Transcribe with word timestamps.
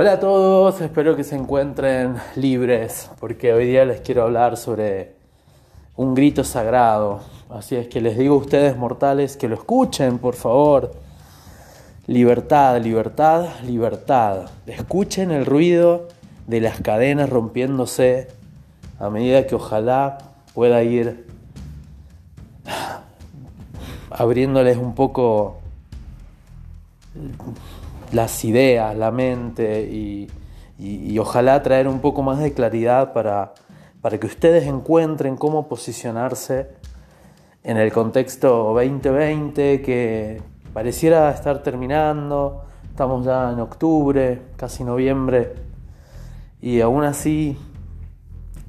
Hola 0.00 0.12
a 0.12 0.18
todos, 0.18 0.80
espero 0.80 1.14
que 1.14 1.24
se 1.24 1.36
encuentren 1.36 2.16
libres 2.34 3.10
porque 3.20 3.52
hoy 3.52 3.66
día 3.66 3.84
les 3.84 4.00
quiero 4.00 4.22
hablar 4.22 4.56
sobre 4.56 5.12
un 5.94 6.14
grito 6.14 6.42
sagrado. 6.42 7.20
Así 7.50 7.76
es 7.76 7.86
que 7.88 8.00
les 8.00 8.16
digo 8.16 8.36
a 8.36 8.38
ustedes 8.38 8.78
mortales 8.78 9.36
que 9.36 9.46
lo 9.46 9.56
escuchen, 9.56 10.16
por 10.16 10.36
favor. 10.36 10.92
Libertad, 12.06 12.80
libertad, 12.80 13.60
libertad. 13.62 14.48
Escuchen 14.64 15.32
el 15.32 15.44
ruido 15.44 16.08
de 16.46 16.62
las 16.62 16.80
cadenas 16.80 17.28
rompiéndose 17.28 18.28
a 18.98 19.10
medida 19.10 19.46
que 19.46 19.54
ojalá 19.54 20.16
pueda 20.54 20.82
ir 20.82 21.26
abriéndoles 24.10 24.78
un 24.78 24.94
poco 24.94 25.58
las 28.12 28.44
ideas, 28.44 28.96
la 28.96 29.10
mente 29.10 29.82
y, 29.82 30.28
ojalá 31.18 31.62
traer 31.62 31.86
un 31.86 32.00
poco 32.00 32.22
más 32.22 32.38
de 32.38 32.54
claridad 32.54 33.12
para, 33.12 33.52
para 34.00 34.18
que 34.18 34.26
ustedes 34.26 34.66
encuentren 34.66 35.36
cómo 35.36 35.68
posicionarse 35.68 36.68
en 37.62 37.76
el 37.76 37.92
contexto 37.92 38.72
2020 38.72 39.82
que 39.82 40.40
pareciera 40.72 41.30
estar 41.30 41.62
terminando, 41.62 42.64
estamos 42.88 43.26
ya 43.26 43.52
en 43.52 43.60
octubre, 43.60 44.40
casi 44.56 44.82
noviembre, 44.82 45.54
y 46.62 46.80
aún 46.80 47.04
así 47.04 47.58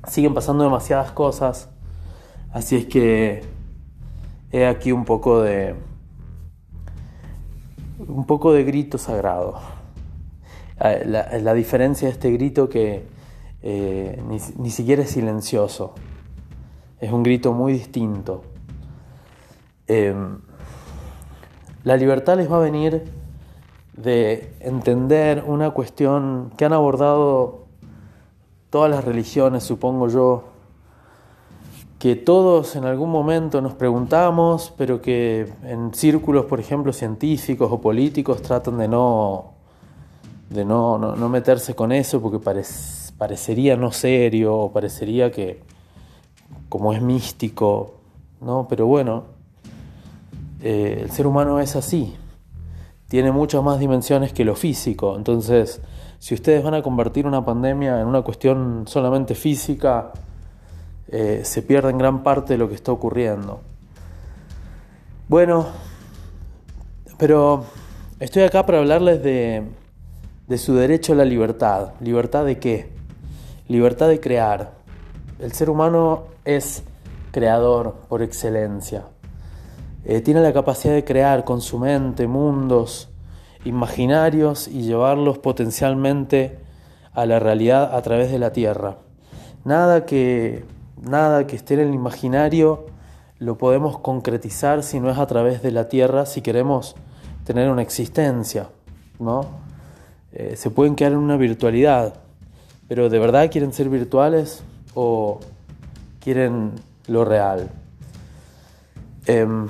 siguen 0.08 0.34
pasando 0.34 0.66
demasiadas 0.66 1.14
cosas, 1.14 1.70
así 2.52 2.76
es 2.76 2.86
que 2.88 3.44
he 4.52 4.66
aquí 4.66 4.92
un 4.92 5.06
poco 5.06 5.42
de 5.42 5.76
un 8.08 8.26
poco 8.26 8.54
de 8.54 8.64
grito 8.64 8.98
sagrado. 8.98 9.60
Ah, 10.80 10.96
la, 11.06 11.54
diferencia 11.54 12.08
de 12.08 12.14
este 12.14 12.32
grito 12.32 12.68
que 12.68 13.06
eh, 13.62 14.22
ni, 14.58 14.70
siquiera 14.72 15.04
es 15.04 15.12
silencioso, 15.12 15.94
es 17.00 17.12
un 17.12 17.22
grito 17.22 17.54
muy 17.54 17.74
distinto. 17.74 18.44
Em, 19.88 20.40
la 21.84 21.98
libertad 21.98 22.38
les 22.38 22.52
va 22.52 22.58
a 22.58 22.62
venir 22.62 23.04
de 23.96 24.54
entender 24.60 25.44
una 25.46 25.72
cuestión 25.72 26.52
que 26.58 26.66
han 26.66 26.74
abordado 26.74 27.66
todas 28.70 28.90
las 28.90 29.04
religiones, 29.04 29.64
supongo 29.64 30.08
yo, 30.08 30.51
que 32.02 32.16
todos 32.16 32.76
en 32.76 32.86
algún 32.86 33.12
momento 33.12 33.62
nos 33.62 33.76
preguntamos, 33.76 34.74
pero 34.76 35.04
que 35.04 35.48
en 35.64 35.94
círculos, 35.94 36.46
por 36.46 36.60
ejemplo, 36.60 36.94
científicos 36.94 37.72
o 37.72 37.80
políticos 37.80 38.42
tratan 38.42 38.80
de 38.80 38.88
no, 38.88 39.52
de 40.50 40.66
no, 40.66 40.98
no, 40.98 41.30
meterse 41.30 41.76
con 41.76 41.92
eso 41.92 42.20
porque 42.20 42.40
parecería 43.20 43.78
no 43.78 43.92
serio 43.92 44.58
o 44.58 44.72
parecería 44.72 45.32
que 45.32 45.62
como 46.70 46.92
es 46.92 47.04
místico, 47.04 47.94
¿no? 48.42 48.66
Pero 48.68 48.88
bueno, 48.88 49.26
eh, 50.60 51.02
el 51.04 51.12
ser 51.12 51.28
humano 51.28 51.60
es 51.60 51.76
así, 51.76 52.16
tiene 53.10 53.32
muchas 53.32 53.62
más 53.64 53.80
dimensiones 53.80 54.34
que 54.34 54.44
lo 54.44 54.56
físico, 54.56 55.16
entonces 55.18 55.80
si 56.18 56.34
ustedes 56.34 56.64
van 56.64 56.74
a 56.74 56.82
convertir 56.82 57.28
una 57.28 57.46
pandemia 57.46 58.02
en 58.02 58.08
una 58.08 58.24
cuestión 58.24 58.86
solamente 58.88 59.36
física, 59.36 60.14
eh, 61.12 61.42
se 61.44 61.62
pierde 61.62 61.94
gran 61.94 62.24
parte 62.24 62.58
lo 62.58 62.70
que 62.70 62.76
está 62.76 62.92
ocurriendo. 62.92 63.62
Bueno, 65.28 65.68
pero 67.18 67.66
estoy 68.20 68.44
acá 68.44 68.66
para 68.66 68.80
hablarles 68.80 69.22
de, 69.22 69.64
de 70.48 70.58
su 70.58 70.76
derecho 70.76 71.14
a 71.14 71.16
la 71.16 71.26
libertad. 71.26 71.94
¿Libertad 72.00 72.46
de 72.46 72.60
qué? 72.60 72.90
Libertad 73.68 74.08
de 74.08 74.20
crear. 74.20 74.74
El 75.40 75.52
ser 75.54 75.70
humano 75.70 76.24
es 76.46 76.84
creador 77.32 77.96
por 78.10 78.22
excelencia. 78.22 79.04
Eh, 80.04 80.22
tiene 80.22 80.42
la 80.42 80.52
capacidad 80.52 80.94
de 80.94 81.04
crear 81.04 81.44
con 81.44 81.62
su 81.62 81.78
mente 81.78 82.28
mundos 82.28 83.10
imaginarios 83.66 84.68
y 84.68 84.82
llevarlos 84.82 85.38
potencialmente 85.38 86.58
a 87.14 87.26
la 87.26 87.40
realidad 87.40 87.96
a 87.96 88.02
través 88.02 88.32
de 88.32 88.40
la 88.40 88.52
tierra. 88.52 88.98
Nada 89.64 90.06
que 90.06 90.64
nada 91.02 91.48
que 91.48 91.56
esté 91.56 91.74
en 91.76 91.82
el 91.82 91.94
imaginario 91.94 92.86
lo 93.40 93.58
podemos 93.58 93.98
concretizar 93.98 94.84
si 94.84 95.00
no 95.00 95.10
es 95.10 95.18
a 95.18 95.26
través 95.26 95.64
de 95.64 95.72
la 95.72 95.90
tierra, 95.90 96.28
si 96.28 96.42
queremos 96.42 96.96
tener 97.44 97.72
una 97.72 97.82
existencia, 97.82 98.70
¿no? 99.20 99.48
Eh, 100.32 100.56
se 100.56 100.70
pueden 100.70 100.96
quedar 100.96 101.14
en 101.14 101.18
una 101.18 101.38
virtualidad, 101.38 102.14
pero 102.88 103.10
¿de 103.10 103.18
verdad 103.18 103.50
quieren 103.50 103.74
ser 103.74 103.90
virtuales 103.90 104.64
o 104.94 105.40
quieren 106.20 106.74
lo 107.08 107.26
real? 107.26 107.72
Em, 109.26 109.68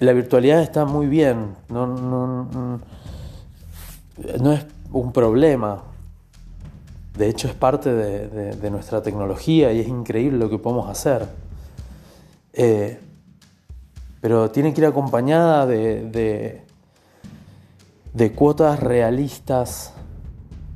la 0.00 0.12
virtualidad 0.12 0.62
está 0.62 0.84
muy 0.84 1.06
bien, 1.06 1.54
no, 1.68 1.86
no 4.40 4.52
es 4.52 4.66
un 4.90 5.12
problema, 5.12 5.84
de 7.18 7.28
hecho 7.28 7.48
es 7.48 7.54
parte 7.54 7.92
de, 7.92 8.70
nuestra 8.70 9.02
tecnología 9.02 9.72
y 9.72 9.80
es 9.80 9.88
increíble 9.88 10.38
lo 10.38 10.48
que 10.48 10.58
podemos 10.58 10.88
hacer. 10.88 11.26
Eh, 12.52 13.00
pero 14.20 14.50
tiene 14.50 14.72
que 14.72 14.80
ir 14.80 14.86
acompañada 14.86 15.66
de, 15.66 16.62
cuotas 18.36 18.80
realistas, 18.80 19.94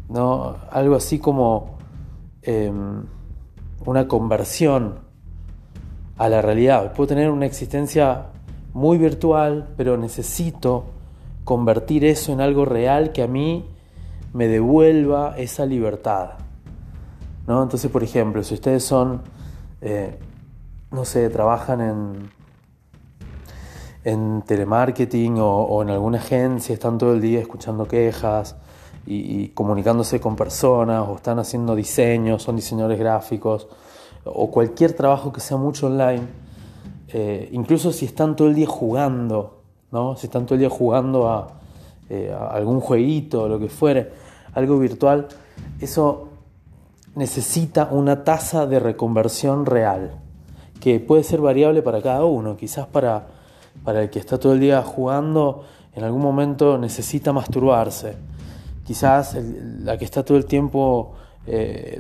¿no? 0.09 0.57
algo 0.71 0.97
así 0.97 1.19
como 1.19 1.79
em, 2.43 3.05
una 3.87 4.09
conversión 4.09 4.99
a 6.19 6.29
la 6.29 6.43
realidad. 6.43 6.93
Puedo 6.93 7.09
tener 7.09 7.31
una 7.31 7.47
existencia 7.47 8.27
muy 8.75 8.99
virtual, 8.99 9.69
pero 9.77 9.97
necesito 9.97 10.85
convertir 11.45 12.05
eso 12.05 12.33
en 12.33 12.41
algo 12.41 12.65
real 12.65 13.13
que 13.13 13.23
a 13.23 13.29
mí 13.29 13.65
me 14.33 14.49
devuelva 14.49 15.35
esa 15.37 15.67
libertad. 15.67 16.31
¿no? 17.47 17.63
Entonces, 17.63 17.91
por 17.91 18.03
ejemplo, 18.03 18.43
si 18.43 18.55
ustedes 18.55 18.85
son, 18.85 19.23
eh, 19.81 20.19
no 20.91 21.05
sé, 21.05 21.29
trabajan 21.29 21.81
en, 21.81 22.31
en 24.05 24.43
telemarketing 24.43 25.37
o, 25.39 25.83
en 25.83 25.91
alguna 25.91 26.19
agencia, 26.19 26.73
están 26.73 26.99
todo 26.99 27.13
el 27.13 27.21
día 27.21 27.41
escuchando 27.41 27.87
quejas 27.87 28.57
y, 29.07 29.49
comunicándose 29.49 30.21
con 30.21 30.37
personas, 30.37 31.09
o 31.09 31.17
están 31.17 31.39
haciendo 31.39 31.75
diseños, 31.75 32.43
son 32.43 32.57
diseñadores 32.57 32.99
gráficos, 32.99 33.69
o 34.25 34.51
cualquier 34.51 34.93
trabajo 34.93 35.33
que 35.33 35.41
sea 35.41 35.57
mucho 35.57 35.89
online, 35.89 36.23
eh, 37.09 37.49
incluso 37.53 37.93
si 37.93 38.07
están 38.07 38.37
todo 38.37 38.49
el 38.49 38.55
día 38.55 38.69
jugando, 38.69 39.63
¿no? 39.91 40.17
si 40.17 40.27
están 40.27 40.47
todo 40.47 40.55
el 40.55 40.61
día 40.61 40.71
jugando 40.71 41.29
a, 41.29 41.62
eh, 42.15 42.31
algún 42.31 42.81
jueguito 42.81 43.49
lo 43.49 43.59
que 43.59 43.71
fuere, 43.71 44.11
algo 44.53 44.79
virtual, 44.79 45.29
eso 45.81 46.29
necesita 47.15 47.89
una 47.91 48.23
tasa 48.23 48.67
de 48.67 48.79
reconversión 48.79 49.65
real, 49.65 50.21
que 50.79 51.01
puede 51.01 51.25
ser 51.25 51.41
variable 51.41 51.81
para 51.81 52.03
cada 52.03 52.27
uno. 52.27 52.55
Quizás 52.55 52.87
para, 52.87 53.29
para 53.83 54.03
el 54.03 54.11
que 54.11 54.19
está 54.19 54.39
todo 54.39 54.53
el 54.53 54.61
día 54.61 54.83
jugando, 54.83 55.65
en 55.95 56.05
algún 56.05 56.21
momento 56.21 56.77
necesita 56.77 57.33
masturbarse. 57.33 58.15
Quizás 58.85 59.35
la 59.81 59.97
que 59.97 60.05
está 60.05 60.23
todo 60.23 60.37
el 60.37 60.45
tiempo 60.45 61.15
eh, 61.47 61.99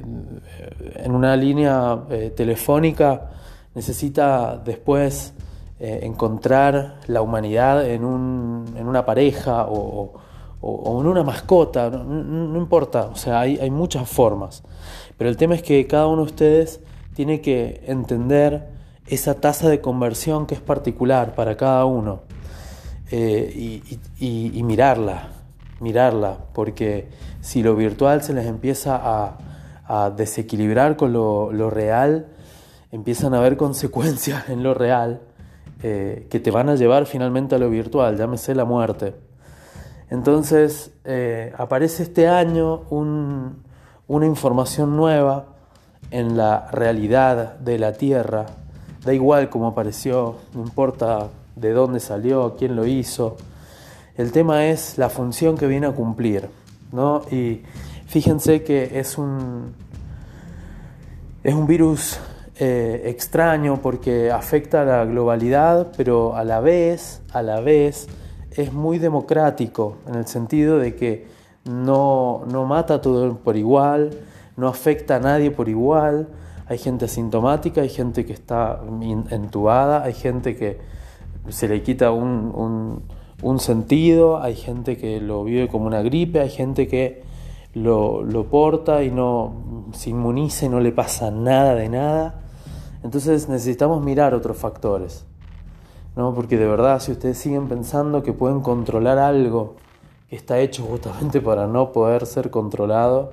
en 0.96 1.12
una 1.12 1.34
línea 1.36 2.00
eh, 2.10 2.34
telefónica 2.36 3.30
necesita 3.74 4.60
después 4.62 5.32
eh, 5.84 6.06
encontrar 6.06 7.00
la 7.08 7.22
humanidad 7.22 7.84
en, 7.84 8.04
un, 8.04 8.72
en 8.76 8.86
una 8.86 9.04
pareja 9.04 9.66
o, 9.68 10.12
en 10.62 11.06
una 11.08 11.24
mascota, 11.24 11.90
no, 11.90 12.56
importa, 12.56 13.06
o 13.06 13.16
sea, 13.16 13.40
hay, 13.40 13.68
muchas 13.68 14.08
formas. 14.08 14.62
Pero 15.18 15.28
el 15.28 15.36
tema 15.36 15.56
es 15.56 15.62
que 15.64 15.84
cada 15.88 16.06
uno 16.06 16.18
de 16.18 16.26
ustedes 16.26 16.80
tiene 17.14 17.40
que 17.40 17.82
entender 17.88 18.68
esa 19.08 19.40
tasa 19.40 19.68
de 19.68 19.80
conversión 19.80 20.46
que 20.46 20.54
es 20.54 20.60
particular 20.60 21.34
para 21.34 21.56
cada 21.56 21.84
uno 21.84 22.20
eh, 23.10 23.82
y, 24.20 24.62
mirarla, 24.62 25.30
mirarla, 25.80 26.36
porque 26.52 27.08
si 27.40 27.60
lo 27.64 27.74
virtual 27.74 28.22
se 28.22 28.34
les 28.34 28.46
empieza 28.46 29.00
a, 29.02 30.10
desequilibrar 30.16 30.96
con 30.96 31.12
lo, 31.12 31.70
real, 31.70 32.28
empiezan 32.92 33.34
a 33.34 33.38
haber 33.38 33.56
consecuencias 33.56 34.48
en 34.48 34.62
lo 34.62 34.74
real 34.74 35.22
eh, 35.82 36.26
que 36.30 36.40
te 36.40 36.50
van 36.50 36.68
a 36.68 36.76
llevar 36.76 37.06
finalmente 37.06 37.54
a 37.54 37.58
lo 37.58 37.68
virtual, 37.68 38.16
llámese 38.16 38.54
la 38.54 38.64
muerte. 38.64 39.14
Entonces 40.10 40.92
eh, 41.04 41.52
aparece 41.56 42.04
este 42.04 42.28
año 42.28 42.82
una 42.90 44.26
información 44.26 44.96
nueva 44.96 45.46
en 46.10 46.36
la 46.36 46.68
realidad 46.70 47.58
de 47.58 47.78
la 47.78 47.94
Tierra. 47.94 48.46
Da 49.04 49.12
igual 49.12 49.48
cómo 49.48 49.68
apareció, 49.68 50.36
no 50.54 50.62
importa 50.62 51.28
de 51.56 51.72
dónde 51.72 51.98
salió, 51.98 52.54
quién 52.58 52.76
lo 52.76 52.86
hizo. 52.86 53.36
El 54.16 54.30
tema 54.30 54.66
es 54.66 54.98
la 54.98 55.08
función 55.08 55.56
que 55.56 55.66
viene 55.66 55.86
a 55.86 55.92
cumplir. 55.92 56.48
¿no? 56.92 57.22
Y 57.30 57.62
fíjense 58.06 58.62
que 58.62 59.00
es 59.00 59.18
un, 59.18 59.72
es 61.42 61.54
un 61.54 61.66
virus 61.66 62.20
eh, 62.58 63.04
extraño 63.06 63.80
porque 63.80 64.30
afecta 64.30 64.82
a 64.82 64.84
la 64.84 65.04
globalidad, 65.06 65.92
pero 65.96 66.36
a 66.36 66.44
la 66.44 66.60
vez, 66.60 67.22
a 67.32 67.42
la 67.42 67.60
vez, 67.60 68.08
es 68.50 68.72
muy 68.72 68.98
democrático 68.98 69.96
en 70.06 70.16
el 70.16 70.26
sentido 70.26 70.78
de 70.78 70.94
que 70.94 71.26
no, 71.64 72.42
no 72.50 72.66
mata 72.66 72.94
a 72.94 73.00
todo 73.00 73.36
por 73.38 73.56
igual, 73.56 74.10
no 74.56 74.68
afecta 74.68 75.16
a 75.16 75.20
nadie 75.20 75.50
por 75.50 75.68
igual. 75.68 76.28
Hay 76.66 76.78
gente 76.78 77.06
asintomática, 77.06 77.80
hay 77.80 77.88
gente 77.88 78.24
que 78.24 78.32
está 78.32 78.80
entubada, 79.30 80.02
hay 80.02 80.14
gente 80.14 80.56
que 80.56 80.78
se 81.48 81.68
le 81.68 81.82
quita 81.82 82.12
un, 82.12 83.02
un, 83.42 83.60
sentido, 83.60 84.40
hay 84.40 84.54
gente 84.54 84.96
que 84.96 85.20
lo 85.20 85.44
vive 85.44 85.68
como 85.68 85.86
una 85.86 86.02
gripe, 86.02 86.40
hay 86.40 86.50
gente 86.50 86.86
que 86.86 87.22
lo, 87.74 88.22
lo 88.22 88.44
porta 88.44 89.02
y 89.02 89.10
no 89.10 89.88
se 89.92 90.10
inmuniza 90.10 90.66
y 90.66 90.68
no 90.68 90.80
le 90.80 90.92
pasa 90.92 91.30
nada 91.30 91.74
de 91.74 91.88
nada. 91.88 92.41
Entonces 93.02 93.48
necesitamos 93.48 94.02
mirar 94.02 94.34
otros 94.34 94.56
factores. 94.56 95.24
¿no? 96.16 96.34
Porque 96.34 96.56
de 96.56 96.66
verdad, 96.66 97.00
si 97.00 97.12
ustedes 97.12 97.38
siguen 97.38 97.68
pensando 97.68 98.22
que 98.22 98.32
pueden 98.32 98.60
controlar 98.60 99.18
algo 99.18 99.76
que 100.28 100.36
está 100.36 100.58
hecho 100.58 100.84
justamente 100.84 101.40
para 101.42 101.66
no 101.66 101.92
poder 101.92 102.26
ser 102.26 102.50
controlado, 102.50 103.32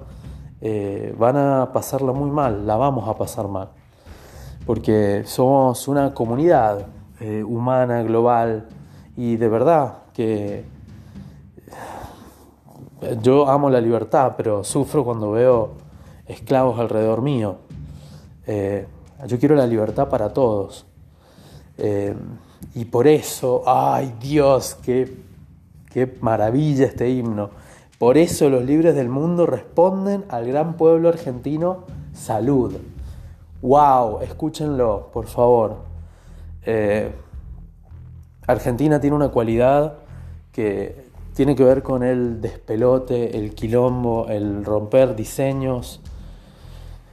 eh, 0.61 1.15
van 1.17 1.37
a 1.37 1.71
pasarla 1.71 2.11
muy 2.11 2.29
mal, 2.29 2.67
la 2.67 2.75
vamos 2.75 3.07
a 3.07 3.15
pasar 3.15 3.47
mal. 3.47 3.69
Porque 4.65 5.23
somos 5.25 5.87
una 5.87 6.13
comunidad 6.13 6.87
eh, 7.19 7.43
humana, 7.43 8.03
global, 8.03 8.67
y 9.15 9.35
de 9.37 9.49
verdad 9.49 9.99
que 10.13 10.65
yo 13.21 13.49
amo 13.49 13.69
la 13.69 13.81
libertad, 13.81 14.33
pero 14.37 14.63
sufro 14.63 15.03
cuando 15.03 15.31
veo 15.31 15.71
esclavos 16.25 16.79
alrededor 16.79 17.21
mío. 17.21 17.57
Eh, 18.45 18.87
yo 19.25 19.39
quiero 19.39 19.55
la 19.55 19.67
libertad 19.67 20.09
para 20.09 20.29
todos. 20.33 20.85
y 22.75 22.85
por 22.85 23.07
eso, 23.07 23.63
ay 23.65 24.13
Dios, 24.19 24.77
qué, 24.83 25.15
qué 25.91 26.17
maravilla 26.21 26.85
este 26.85 27.09
himno. 27.09 27.49
Por 27.97 28.17
eso 28.17 28.49
los 28.49 28.63
libres 28.63 28.95
del 28.95 29.09
mundo 29.09 29.45
responden 29.45 30.23
al 30.29 30.47
gran 30.47 30.75
pueblo 30.77 31.09
argentino, 31.09 31.83
salud. 32.13 32.77
¡Wow! 33.61 34.21
Escúchenlo, 34.21 35.09
por 35.11 35.27
favor. 35.27 35.77
Eh, 36.65 37.11
Argentina 38.47 39.01
tiene 39.01 39.17
una 39.17 39.29
cualidad 39.29 39.95
que 40.53 41.09
tiene 41.35 41.55
que 41.55 41.63
ver 41.65 41.83
con 41.83 42.03
el 42.03 42.39
despelote, 42.41 43.37
el 43.37 43.53
quilombo, 43.53 44.27
el 44.29 44.63
romper 44.63 45.15
diseños. 45.15 46.01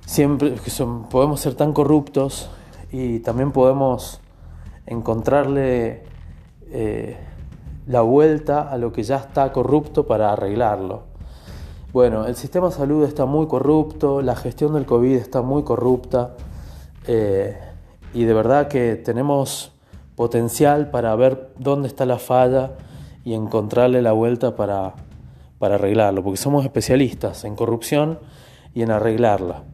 Siempre 0.06 0.54
podemos 1.10 1.40
ser 1.40 1.54
tan 1.54 1.72
corruptos 1.72 2.48
y 2.92 3.18
también 3.18 3.50
podemos 3.50 4.20
encontrarle 4.86 6.04
eh, 6.70 7.16
la 7.88 8.02
vuelta 8.02 8.70
a 8.70 8.78
lo 8.78 8.92
que 8.92 9.02
ya 9.02 9.16
está 9.16 9.52
corrupto 9.52 10.06
para 10.06 10.32
arreglarlo. 10.32 11.02
Bueno, 11.92 12.24
el 12.24 12.36
sistema 12.36 12.68
de 12.68 12.74
salud 12.74 13.04
está 13.04 13.26
muy 13.26 13.48
corrupto, 13.48 14.22
la 14.22 14.36
gestión 14.36 14.74
del 14.74 14.86
COVID 14.86 15.16
está 15.16 15.42
muy 15.42 15.64
corrupta 15.64 16.36
eh, 17.08 17.58
y 18.14 18.24
de 18.24 18.32
verdad 18.32 18.68
que 18.68 18.94
tenemos 18.94 19.72
potencial 20.14 20.88
para 20.88 21.16
ver 21.16 21.50
dónde 21.58 21.88
está 21.88 22.06
la 22.06 22.18
falla 22.18 22.74
y 23.24 23.34
encontrarle 23.34 24.02
la 24.02 24.12
vuelta 24.12 24.54
para, 24.54 24.94
para 25.58 25.74
arreglarlo, 25.74 26.22
porque 26.22 26.36
somos 26.36 26.64
especialistas 26.64 27.44
en 27.44 27.56
corrupción 27.56 28.20
y 28.72 28.82
en 28.82 28.92
arreglarla. 28.92 29.64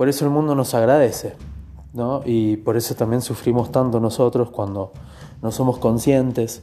Por 0.00 0.08
eso 0.08 0.24
el 0.24 0.30
mundo 0.30 0.54
nos 0.54 0.72
agradece, 0.72 1.34
¿no? 1.92 2.22
Y 2.24 2.56
por 2.56 2.78
eso 2.78 2.94
también 2.94 3.20
sufrimos 3.20 3.70
tanto 3.70 4.00
nosotros 4.00 4.48
cuando 4.48 4.92
no 5.42 5.52
somos 5.52 5.76
conscientes 5.76 6.62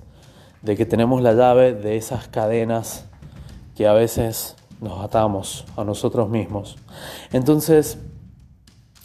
de 0.64 0.76
que 0.76 0.88
tenemos 0.88 1.22
la 1.22 1.34
llave 1.34 1.76
de 1.76 1.98
esas 1.98 2.28
cadenas 2.30 3.06
que 3.76 3.86
a 3.86 3.94
veces 3.94 4.56
nos 4.82 5.04
atamos 5.04 5.66
a 5.76 5.84
nosotros 5.84 6.32
mismos. 6.32 6.78
Entonces, 7.32 8.00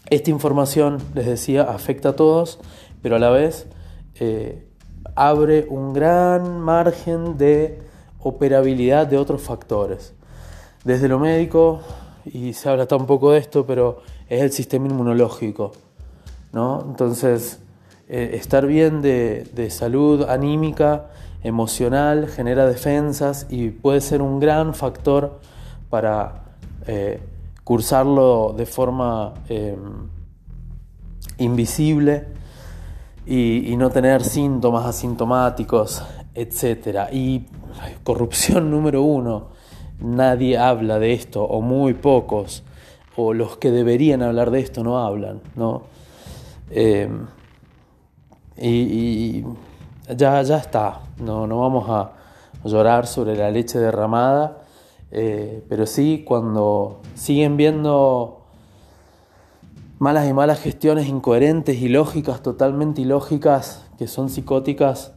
esta 0.08 0.30
información, 0.30 0.96
les 1.12 1.26
decía, 1.26 1.64
afecta 1.64 2.08
a 2.08 2.16
todos, 2.16 2.58
pero 3.02 3.16
a 3.16 3.18
la 3.18 3.28
vez 3.28 3.66
eh, 4.14 4.66
abre 5.14 5.66
un 5.68 5.92
gran 5.92 6.58
margen 6.58 7.36
de 7.36 7.82
operabilidad 8.18 9.06
de 9.06 9.18
otros 9.18 9.42
factores. 9.42 10.14
Desde 10.84 11.06
lo 11.08 11.18
médico, 11.18 11.82
y 12.24 12.54
se 12.54 12.70
habla 12.70 12.86
tan 12.86 13.04
poco 13.04 13.32
de 13.32 13.38
esto, 13.38 13.66
pero 13.66 14.00
es 14.28 14.42
el 14.42 14.52
sistema 14.52 14.88
inmunológico. 14.88 15.72
¿no? 16.52 16.84
Entonces, 16.86 17.60
eh, 18.08 18.32
estar 18.34 18.66
bien 18.66 19.02
de, 19.02 19.46
de 19.54 19.70
salud 19.70 20.28
anímica 20.28 21.10
emocional, 21.42 22.28
genera 22.28 22.66
defensas 22.66 23.46
y 23.50 23.70
puede 23.70 24.00
ser 24.00 24.22
un 24.22 24.38
gran 24.38 24.74
factor 24.74 25.40
para 25.90 26.42
eh, 26.86 27.20
cursarlo 27.64 28.54
de 28.56 28.66
forma 28.66 29.34
eh, 29.48 29.76
invisible 31.38 32.26
y, 33.24 33.74
no 33.76 33.90
tener 33.90 34.24
síntomas 34.24 34.84
asintomáticos, 34.86 36.02
etc. 36.34 37.08
Y 37.12 37.46
corrupción 38.02 38.70
número 38.70 39.02
uno, 39.02 39.48
nadie 40.00 40.58
habla 40.58 40.98
de 40.98 41.12
esto, 41.12 41.44
o 41.44 41.60
muy 41.60 41.94
pocos, 41.94 42.64
o 43.16 43.34
los 43.34 43.56
que 43.56 43.70
deberían 43.70 44.22
hablar 44.22 44.50
de 44.50 44.60
esto 44.60 44.82
no 44.82 44.98
hablan, 44.98 45.40
¿no? 45.56 45.82
Eh, 46.70 47.08
y 48.56 49.44
ya, 50.16 50.42
ya 50.42 50.56
está, 50.56 51.00
no, 51.18 51.46
no 51.46 51.60
vamos 51.60 51.88
a 51.88 52.12
llorar 52.64 53.06
sobre 53.06 53.36
la 53.36 53.50
leche 53.50 53.78
derramada, 53.78 54.58
eh, 55.10 55.62
pero 55.68 55.86
sí 55.86 56.24
cuando 56.26 57.00
siguen 57.14 57.56
viendo 57.56 58.42
malas 59.98 60.28
y 60.28 60.32
malas 60.32 60.60
gestiones 60.60 61.08
incoherentes, 61.08 61.80
y 61.80 61.88
lógicas 61.88 62.42
totalmente 62.42 63.02
ilógicas, 63.02 63.84
que 63.98 64.08
son 64.08 64.30
psicóticas, 64.30 65.12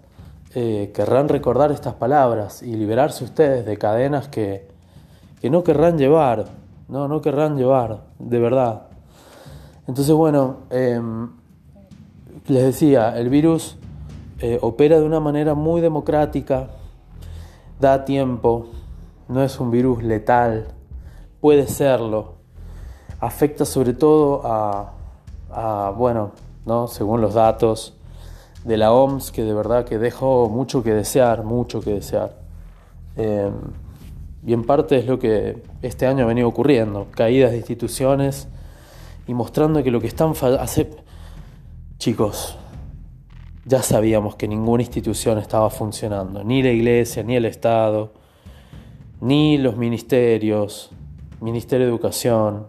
eh, 0.53 0.91
querrán 0.93 1.27
recordar 1.27 1.71
estas 1.71 1.95
palabras 1.95 2.61
y 2.61 2.75
liberarse 2.75 3.23
ustedes 3.23 3.65
de 3.65 3.77
cadenas 3.77 4.27
que, 4.27 4.67
que 5.41 5.49
no 5.49 5.63
querrán 5.63 5.97
llevar, 5.97 6.45
no, 6.87 7.07
no 7.07 7.21
querrán 7.21 7.57
llevar, 7.57 8.03
de 8.19 8.39
verdad. 8.39 8.87
Entonces, 9.87 10.13
bueno, 10.13 10.57
em, 10.69 11.29
les 12.47 12.63
decía, 12.63 13.17
el 13.17 13.29
virus 13.29 13.77
eh, 14.39 14.59
opera 14.61 14.99
de 14.99 15.05
una 15.05 15.19
manera 15.19 15.53
muy 15.53 15.81
democrática, 15.81 16.67
da 17.79 18.05
tiempo, 18.05 18.67
no 19.27 19.41
es 19.41 19.59
un 19.59 19.71
virus 19.71 20.03
letal, 20.03 20.67
puede 21.39 21.67
serlo, 21.67 22.33
afecta 23.19 23.65
sobre 23.65 23.93
todo 23.93 24.41
a, 24.43 24.91
bueno, 25.97 26.31
¿no? 26.65 26.87
según 26.87 27.21
los 27.21 27.33
datos 27.33 27.95
de 28.63 28.77
la 28.77 28.91
OMS, 28.91 29.31
que 29.31 29.43
de 29.43 29.53
verdad 29.53 29.85
que 29.85 29.97
dejó 29.97 30.49
mucho 30.49 30.83
que 30.83 30.93
desear, 30.93 31.43
mucho 31.43 31.81
que 31.81 31.93
desear. 31.93 32.35
Eh, 33.15 33.51
y 34.45 34.53
en 34.53 34.63
parte 34.63 34.97
es 34.97 35.05
lo 35.05 35.17
que 35.17 35.63
este 35.87 36.07
año 36.07 36.23
ha 36.23 36.27
venido 36.27 36.47
ocurriendo, 36.47 37.07
caídas 37.11 37.51
de 37.51 37.57
instituciones 37.57 38.47
y 39.27 39.33
mostrando 39.33 39.83
que 39.83 39.91
lo 39.91 40.01
que 40.01 40.07
están 40.07 40.35
fallando... 40.35 40.65
Chicos, 41.97 42.57
ya 43.65 43.81
sabíamos 43.81 44.35
que 44.35 44.47
ninguna 44.47 44.83
institución 44.83 45.37
estaba 45.39 45.69
funcionando, 45.69 46.43
ni 46.43 46.61
la 46.61 46.69
iglesia, 46.69 47.23
ni 47.23 47.35
el 47.35 47.45
Estado, 47.45 48.13
ni 49.21 49.57
los 49.57 49.77
ministerios, 49.77 50.91
Ministerio 51.41 51.85
de 51.85 51.91
Educación, 51.91 52.67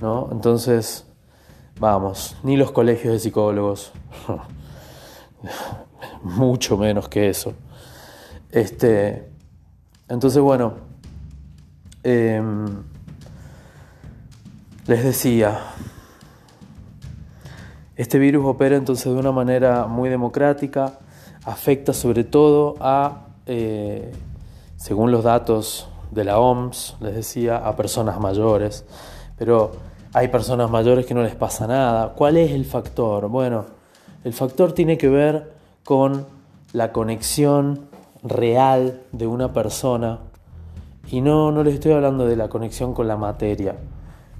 ¿no? 0.00 0.28
Entonces, 0.30 1.06
vamos, 1.80 2.36
ni 2.42 2.56
los 2.56 2.70
colegios 2.70 3.14
de 3.14 3.18
psicólogos, 3.18 3.92
mucho 6.22 6.76
menos 6.76 7.08
que 7.08 7.28
eso. 7.28 7.54
Este, 8.52 9.28
entonces, 10.08 10.40
bueno, 10.40 10.74
em, 12.04 12.66
les 14.86 15.02
decía, 15.02 15.58
este 17.96 18.18
virus 18.18 18.44
opera 18.44 18.76
entonces 18.76 19.06
de 19.06 19.18
una 19.18 19.32
manera 19.32 19.86
muy 19.86 20.10
democrática, 20.10 20.98
afecta 21.44 21.92
sobre 21.92 22.24
todo 22.24 22.76
a, 22.80 23.28
eh, 23.46 24.12
según 24.76 25.10
los 25.10 25.24
datos 25.24 25.88
de 26.10 26.24
la 26.24 26.38
OMS, 26.38 26.96
les 27.00 27.14
decía, 27.14 27.56
a 27.56 27.74
personas 27.76 28.20
mayores, 28.20 28.84
pero 29.38 29.72
hay 30.12 30.28
personas 30.28 30.70
mayores 30.70 31.06
que 31.06 31.14
no 31.14 31.22
les 31.22 31.34
pasa 31.34 31.66
nada. 31.66 32.12
¿Cuál 32.14 32.36
es 32.36 32.52
el 32.52 32.64
factor? 32.64 33.28
Bueno, 33.28 33.64
el 34.22 34.32
factor 34.32 34.72
tiene 34.72 34.98
que 34.98 35.08
ver 35.08 35.52
con 35.82 36.26
la 36.72 36.92
conexión 36.92 37.88
real 38.22 39.00
de 39.12 39.26
una 39.26 39.52
persona 39.52 40.20
Y 41.10 41.20
no, 41.20 41.52
no 41.52 41.62
les 41.62 41.74
estoy 41.74 41.92
hablando 41.92 42.26
de 42.26 42.36
la 42.36 42.48
conexión 42.48 42.94
con 42.94 43.08
la 43.08 43.16
materia, 43.16 43.76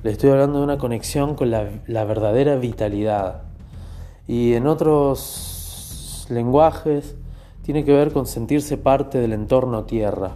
les 0.04 0.12
estoy 0.12 0.30
hablando 0.30 0.58
de 0.58 0.64
una 0.64 0.76
conexión 0.76 1.34
con 1.34 1.50
la, 1.50 2.04
verdadera 2.04 2.56
vitalidad. 2.56 3.44
Y 4.28 4.52
en 4.52 4.66
otros 4.66 6.26
lenguajes 6.28 7.16
tiene 7.62 7.86
que 7.86 7.92
ver 7.94 8.12
con 8.12 8.26
sentirse 8.26 8.76
parte 8.76 9.18
del 9.18 9.32
entorno 9.32 9.84
tierra. 9.84 10.32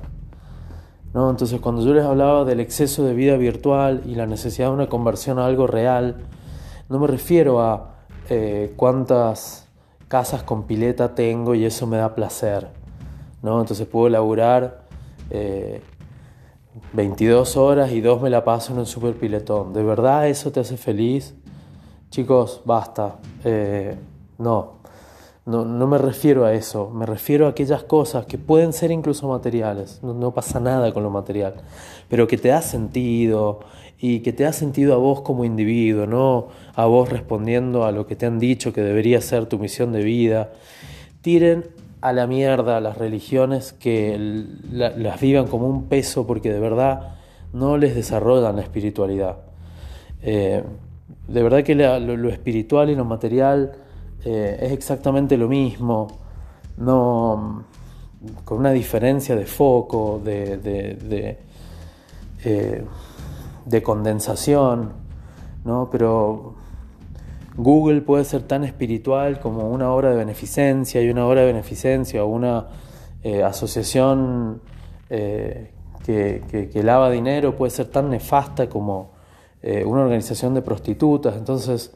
¿no? 1.12 1.28
Entonces 1.28 1.60
cuando 1.60 1.84
yo 1.84 1.92
les 1.92 2.04
hablaba 2.04 2.46
del 2.46 2.60
exceso 2.60 3.04
de 3.04 3.12
vida 3.12 3.36
virtual 3.36 4.02
y 4.06 4.14
la 4.14 4.26
necesidad 4.26 4.68
de 4.68 4.74
una 4.74 4.86
conversión 4.86 5.38
a 5.38 5.44
algo 5.44 5.66
real, 5.66 6.16
no 6.88 6.98
me 6.98 7.06
refiero 7.06 7.60
a 7.60 7.96
eh, 8.30 8.72
cuántas 8.74 9.68
casas 10.08 10.44
con 10.44 10.62
pileta 10.62 11.14
tengo 11.14 11.54
y 11.54 11.66
eso 11.66 11.86
me 11.86 11.98
da 11.98 12.14
placer. 12.14 12.68
¿no? 13.42 13.60
Entonces 13.60 13.86
puedo 13.86 14.08
laburar 14.08 14.88
22 16.92 17.56
eh, 17.56 17.58
horas 17.58 17.92
y 17.92 18.00
dos 18.00 18.20
me 18.22 18.30
la 18.30 18.44
paso 18.44 18.72
en 18.72 18.80
un 18.80 18.86
super 18.86 19.14
piletón. 19.14 19.72
¿De 19.72 19.82
verdad 19.82 20.28
eso 20.28 20.50
te 20.52 20.60
hace 20.60 20.76
feliz? 20.76 21.34
Chicos, 22.10 22.62
basta. 22.64 23.16
Eh, 23.44 23.96
no. 24.38 24.78
no. 25.46 25.64
No 25.64 25.86
me 25.86 25.98
refiero 25.98 26.44
a 26.44 26.54
eso. 26.54 26.90
Me 26.90 27.06
refiero 27.06 27.46
a 27.46 27.50
aquellas 27.50 27.84
cosas 27.84 28.26
que 28.26 28.38
pueden 28.38 28.72
ser 28.72 28.90
incluso 28.90 29.28
materiales. 29.28 30.00
No, 30.02 30.14
no 30.14 30.32
pasa 30.32 30.60
nada 30.60 30.92
con 30.92 31.02
lo 31.02 31.10
material. 31.10 31.54
Pero 32.08 32.26
que 32.26 32.38
te 32.38 32.48
da 32.48 32.62
sentido 32.62 33.60
y 34.00 34.20
que 34.20 34.32
te 34.32 34.44
da 34.44 34.52
sentido 34.52 34.94
a 34.94 34.96
vos 34.96 35.22
como 35.22 35.44
individuo, 35.44 36.06
no 36.06 36.48
a 36.74 36.86
vos 36.86 37.08
respondiendo 37.08 37.84
a 37.84 37.92
lo 37.92 38.06
que 38.06 38.14
te 38.14 38.26
han 38.26 38.38
dicho 38.38 38.72
que 38.72 38.80
debería 38.80 39.20
ser 39.20 39.46
tu 39.46 39.58
misión 39.58 39.92
de 39.92 40.02
vida. 40.02 40.52
Tiren 41.20 41.64
a 42.00 42.12
la 42.12 42.26
mierda 42.26 42.80
las 42.80 42.96
religiones 42.98 43.72
que 43.72 44.46
las 44.70 45.20
vivan 45.20 45.46
como 45.46 45.66
un 45.66 45.88
peso 45.88 46.26
porque 46.26 46.52
de 46.52 46.60
verdad 46.60 47.16
no 47.52 47.76
les 47.76 47.94
desarrollan 47.94 48.56
la 48.56 48.62
espiritualidad. 48.62 49.38
Eh, 50.22 50.62
de 51.26 51.42
verdad 51.42 51.62
que 51.62 51.74
lo, 51.74 52.28
espiritual 52.28 52.90
y 52.90 52.94
lo 52.94 53.04
material 53.04 53.72
eh, 54.24 54.58
es 54.62 54.72
exactamente 54.72 55.36
lo 55.36 55.48
mismo, 55.48 56.08
no, 56.76 57.64
con 58.44 58.58
una 58.58 58.72
diferencia 58.72 59.36
de 59.36 59.46
foco, 59.46 60.20
de, 60.24 60.56
de, 60.58 61.38
eh, 62.44 62.84
de 63.64 63.82
condensación, 63.82 64.92
¿no? 65.64 65.88
pero 65.90 66.54
Google 67.58 68.02
puede 68.02 68.24
ser 68.24 68.42
tan 68.42 68.62
espiritual 68.62 69.40
como 69.40 69.68
una 69.68 69.90
obra 69.90 70.10
de 70.10 70.16
beneficencia 70.16 71.02
y 71.02 71.10
una 71.10 71.26
obra 71.26 71.40
de 71.40 71.48
beneficencia 71.48 72.22
o 72.24 72.28
una 72.28 72.68
eh, 73.24 73.42
asociación 73.42 74.62
eh, 75.10 75.72
que, 76.06 76.70
lava 76.84 77.10
dinero 77.10 77.56
puede 77.56 77.70
ser 77.72 77.86
tan 77.86 78.10
nefasta 78.10 78.68
como 78.68 79.10
eh, 79.60 79.84
una 79.84 80.02
organización 80.02 80.54
de 80.54 80.62
prostitutas. 80.62 81.34
Entonces, 81.36 81.90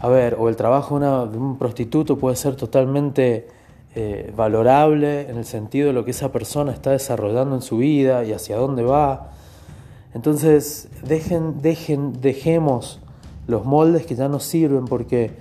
a 0.00 0.08
ver, 0.08 0.36
o 0.36 0.48
el 0.48 0.56
trabajo 0.56 0.98
de, 0.98 1.38
un 1.38 1.56
prostituto 1.56 2.18
puede 2.18 2.34
ser 2.34 2.56
totalmente 2.56 3.48
valorable 4.36 5.28
en 5.28 5.36
el 5.36 5.44
sentido 5.44 5.88
de 5.88 5.92
lo 5.92 6.04
que 6.04 6.12
esa 6.12 6.30
persona 6.30 6.70
está 6.70 6.92
desarrollando 6.92 7.56
en 7.56 7.62
su 7.62 7.78
vida 7.78 8.24
y 8.24 8.32
hacia 8.32 8.56
dónde 8.56 8.82
va. 8.82 9.30
Entonces, 10.14 10.88
dejen, 11.02 11.60
dejen, 11.60 12.20
dejemos 12.20 13.00
los 13.50 13.64
moldes 13.64 14.06
que 14.06 14.14
ya 14.14 14.28
no 14.28 14.40
sirven 14.40 14.86
porque 14.86 15.32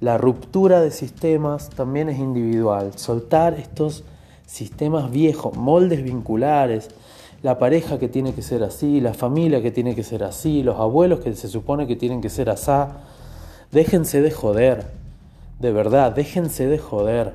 la 0.00 0.18
ruptura 0.18 0.80
de 0.80 0.90
sistemas 0.90 1.70
también 1.70 2.08
es 2.08 2.18
individual. 2.18 2.92
Soltar 2.96 3.54
estos 3.54 4.04
sistemas 4.46 5.10
viejos, 5.10 5.56
moldes 5.56 6.02
vinculares, 6.02 6.90
la 7.42 7.58
pareja 7.58 7.98
que 7.98 8.08
tiene 8.08 8.34
que 8.34 8.42
ser 8.42 8.62
así, 8.64 9.00
la 9.00 9.14
familia 9.14 9.62
que 9.62 9.70
tiene 9.70 9.94
que 9.94 10.02
ser 10.02 10.24
así, 10.24 10.62
los 10.62 10.78
abuelos 10.78 11.20
que 11.20 11.34
se 11.34 11.48
supone 11.48 11.86
que 11.86 11.96
tienen 11.96 12.20
que 12.20 12.30
ser 12.30 12.50
asá. 12.50 12.98
Déjense 13.70 14.20
de 14.20 14.30
joder, 14.30 14.86
de 15.60 15.72
verdad, 15.72 16.12
déjense 16.12 16.66
de 16.66 16.78
joder. 16.78 17.34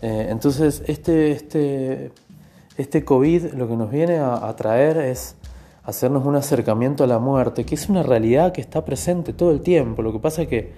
Eh, 0.00 0.28
entonces, 0.30 0.82
este, 0.86 1.32
este, 1.32 2.10
este 2.78 3.04
COVID 3.04 3.52
lo 3.52 3.68
que 3.68 3.76
nos 3.76 3.90
viene 3.90 4.18
a 4.18 4.54
traer 4.56 4.96
es 4.96 5.36
hacernos 5.84 6.24
un 6.24 6.36
acercamiento 6.36 7.04
a 7.04 7.06
la 7.06 7.18
muerte, 7.18 7.64
que 7.64 7.74
es 7.74 7.88
una 7.88 8.02
realidad 8.02 8.52
que 8.52 8.60
está 8.60 8.84
presente 8.84 9.32
todo 9.32 9.50
el 9.50 9.60
tiempo. 9.60 10.02
Lo 10.02 10.12
que 10.12 10.18
pasa 10.18 10.42
es 10.42 10.48
que 10.48 10.72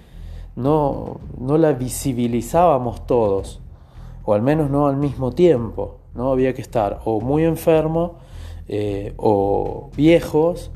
no, 0.56 1.20
no 1.38 1.58
la 1.58 1.72
visibilizábamos 1.72 3.06
todos, 3.06 3.60
o 4.24 4.34
al 4.34 4.42
menos 4.42 4.70
no 4.70 4.86
al 4.86 4.96
mismo 4.96 5.32
tiempo. 5.32 5.98
¿no? 6.14 6.32
Había 6.32 6.54
que 6.54 6.62
estar 6.62 7.00
o 7.04 7.20
muy 7.20 7.44
enfermo, 7.44 8.18
eh, 8.68 9.12
o 9.16 9.90
viejos, 9.96 10.70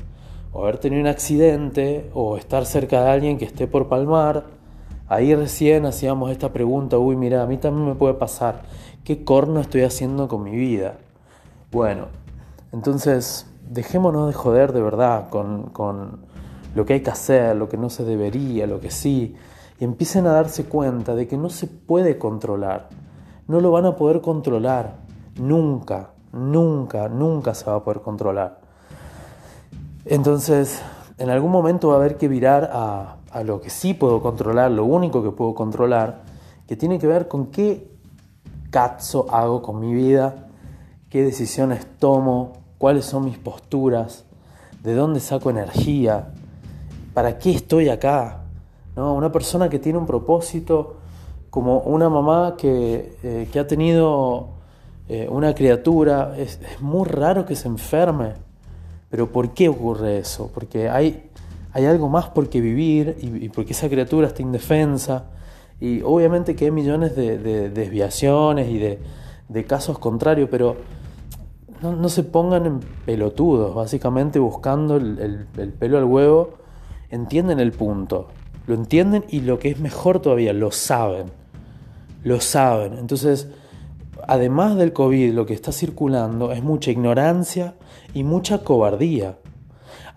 o 0.51 0.63
haber 0.63 0.77
tenido 0.77 1.01
un 1.01 1.07
accidente, 1.07 2.09
o 2.13 2.37
estar 2.37 2.65
cerca 2.65 3.01
de 3.03 3.09
alguien 3.09 3.37
que 3.37 3.45
esté 3.45 3.67
por 3.67 3.87
palmar. 3.87 4.45
Ahí 5.07 5.33
recién 5.33 5.85
hacíamos 5.85 6.31
esta 6.31 6.53
pregunta, 6.53 6.99
uy, 6.99 7.15
mira, 7.15 7.41
a 7.41 7.47
mí 7.47 7.57
también 7.57 7.87
me 7.87 7.95
puede 7.95 8.13
pasar, 8.13 8.61
¿qué 9.03 9.23
corno 9.23 9.59
estoy 9.59 9.81
haciendo 9.81 10.27
con 10.27 10.43
mi 10.43 10.51
vida? 10.51 10.97
Bueno, 11.71 12.07
entonces 12.71 13.47
dejémonos 13.69 14.27
de 14.27 14.33
joder 14.33 14.73
de 14.73 14.81
verdad 14.81 15.29
con, 15.29 16.27
lo 16.75 16.85
que 16.85 16.93
hay 16.93 17.01
que 17.01 17.09
hacer, 17.09 17.55
lo 17.55 17.69
que 17.69 17.77
no 17.77 17.89
se 17.89 18.03
debería, 18.03 18.67
lo 18.67 18.79
que 18.79 18.91
sí, 18.91 19.35
y 19.79 19.83
empiecen 19.83 20.27
a 20.27 20.31
darse 20.31 20.65
cuenta 20.65 21.15
de 21.15 21.27
que 21.27 21.37
no 21.37 21.49
se 21.49 21.67
puede 21.67 22.17
controlar, 22.17 22.89
no 23.47 23.61
lo 23.61 23.71
van 23.71 23.85
a 23.85 23.95
poder 23.95 24.21
controlar, 24.21 24.97
nunca, 25.39 26.11
nunca, 26.33 27.07
nunca 27.09 27.53
se 27.53 27.69
va 27.69 27.77
a 27.77 27.83
poder 27.83 28.01
controlar. 28.01 28.59
Entonces, 30.05 30.81
en 31.17 31.29
algún 31.29 31.51
momento 31.51 31.89
va 31.89 31.95
a 31.95 31.97
haber 31.97 32.17
que 32.17 32.27
virar 32.27 32.69
a, 32.73 33.17
a 33.31 33.43
lo 33.43 33.61
que 33.61 33.69
sí 33.69 33.93
puedo 33.93 34.21
controlar, 34.21 34.71
lo 34.71 34.85
único 34.85 35.23
que 35.23 35.31
puedo 35.31 35.53
controlar, 35.53 36.21
que 36.67 36.75
tiene 36.75 36.99
que 36.99 37.07
ver 37.07 37.27
con 37.27 37.47
qué 37.47 37.91
cazzo 38.69 39.25
hago 39.31 39.61
con 39.61 39.79
mi 39.79 39.93
vida, 39.93 40.47
qué 41.09 41.23
decisiones 41.23 41.85
tomo, 41.97 42.58
cuáles 42.79 43.05
son 43.05 43.25
mis 43.25 43.37
posturas, 43.37 44.25
de 44.81 44.95
dónde 44.95 45.19
saco 45.19 45.51
energía, 45.51 46.29
para 47.13 47.37
qué 47.37 47.51
estoy 47.51 47.89
acá. 47.89 48.45
¿no? 48.95 49.13
Una 49.13 49.31
persona 49.31 49.69
que 49.69 49.77
tiene 49.77 49.99
un 49.99 50.07
propósito, 50.07 50.95
como 51.49 51.79
una 51.81 52.09
mamá 52.09 52.55
que, 52.57 53.17
eh, 53.21 53.59
ha 53.59 53.67
tenido 53.67 54.49
eh, 55.09 55.27
una 55.29 55.53
criatura, 55.53 56.35
es, 56.37 56.59
muy 56.79 57.05
raro 57.07 57.45
que 57.45 57.55
se 57.55 57.67
enferme. 57.67 58.33
Pero 59.09 59.29
¿por 59.31 59.53
qué 59.53 59.67
ocurre 59.67 60.19
eso? 60.19 60.49
Porque 60.53 60.87
hay, 60.89 61.29
hay 61.73 61.85
algo 61.85 62.07
más 62.07 62.29
por 62.29 62.47
qué 62.49 62.61
vivir 62.61 63.17
y, 63.21 63.49
porque 63.49 63.73
esa 63.73 63.89
criatura 63.89 64.27
está 64.27 64.41
indefensa. 64.41 65.25
Y 65.81 66.01
obviamente 66.03 66.55
que 66.55 66.65
hay 66.65 66.71
millones 66.71 67.13
de, 67.15 67.69
desviaciones 67.69 68.69
y 68.69 68.77
de, 68.77 68.99
de 69.49 69.65
casos 69.65 69.99
contrarios, 69.99 70.47
pero 70.49 70.77
no, 71.81 72.09
se 72.09 72.23
pongan 72.23 72.65
en 72.65 72.79
pelotudos, 73.05 73.73
básicamente 73.73 74.39
buscando 74.39 74.97
el, 74.97 75.47
pelo 75.79 75.97
al 75.97 76.03
huevo, 76.03 76.55
entienden 77.09 77.59
el 77.59 77.71
punto, 77.71 78.27
lo 78.67 78.75
entienden 78.75 79.23
y 79.29 79.41
lo 79.41 79.59
que 79.59 79.69
es 79.69 79.79
mejor 79.79 80.19
todavía, 80.19 80.53
lo 80.53 80.71
saben, 80.71 81.27
lo 82.23 82.41
saben. 82.41 82.97
Entonces, 82.97 83.47
además 84.27 84.75
del 84.75 84.93
COVID, 84.93 85.33
lo 85.33 85.45
que 85.45 85.53
está 85.53 85.71
circulando 85.71 86.51
es 86.51 86.61
mucha 86.63 86.91
ignorancia 86.91 87.75
y 88.13 88.23
mucha 88.23 88.63
cobardía, 88.63 89.37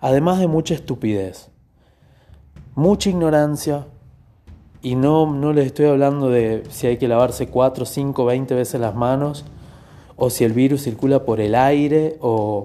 además 0.01 0.39
de 0.39 0.47
mucha 0.47 0.73
estupidez. 0.73 1.49
Mucha 2.75 3.09
ignorancia, 3.09 3.85
y 4.81 4.95
no, 4.95 5.31
no 5.31 5.53
les 5.53 5.67
estoy 5.67 5.85
hablando 5.85 6.29
de 6.29 6.63
si 6.69 6.87
hay 6.87 6.97
que 6.97 7.07
lavarse 7.07 7.47
4, 7.47 7.85
5, 7.85 8.25
20 8.25 8.53
veces 8.53 8.81
las 8.81 8.95
manos, 8.95 9.45
o 10.15 10.29
si 10.29 10.43
el 10.43 10.53
virus 10.53 10.83
circula 10.83 11.25
por 11.25 11.39
el 11.39 11.55
aire 11.55 12.17
o, 12.21 12.63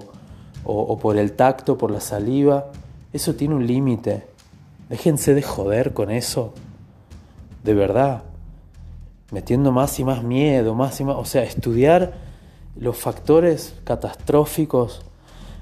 por 1.01 1.17
el 1.17 1.33
tacto, 1.33 1.77
por 1.77 1.91
la 1.91 1.99
saliva. 1.99 2.71
Eso 3.11 3.35
tiene 3.35 3.55
un 3.55 3.65
límite. 3.65 4.23
Déjense 4.89 5.33
de 5.33 5.41
joder 5.41 5.93
con 5.93 6.11
eso. 6.11 6.53
De 7.63 7.73
verdad. 7.73 8.23
Metiendo 9.31 9.71
más 9.71 9.99
y 9.99 10.03
más 10.03 10.23
miedo, 10.23 10.75
más 10.75 10.99
y 10.99 11.03
más. 11.03 11.15
O 11.17 11.25
sea, 11.25 11.43
estudiar 11.43 12.13
los 12.75 12.97
factores 12.97 13.75
catastróficos. 13.83 15.01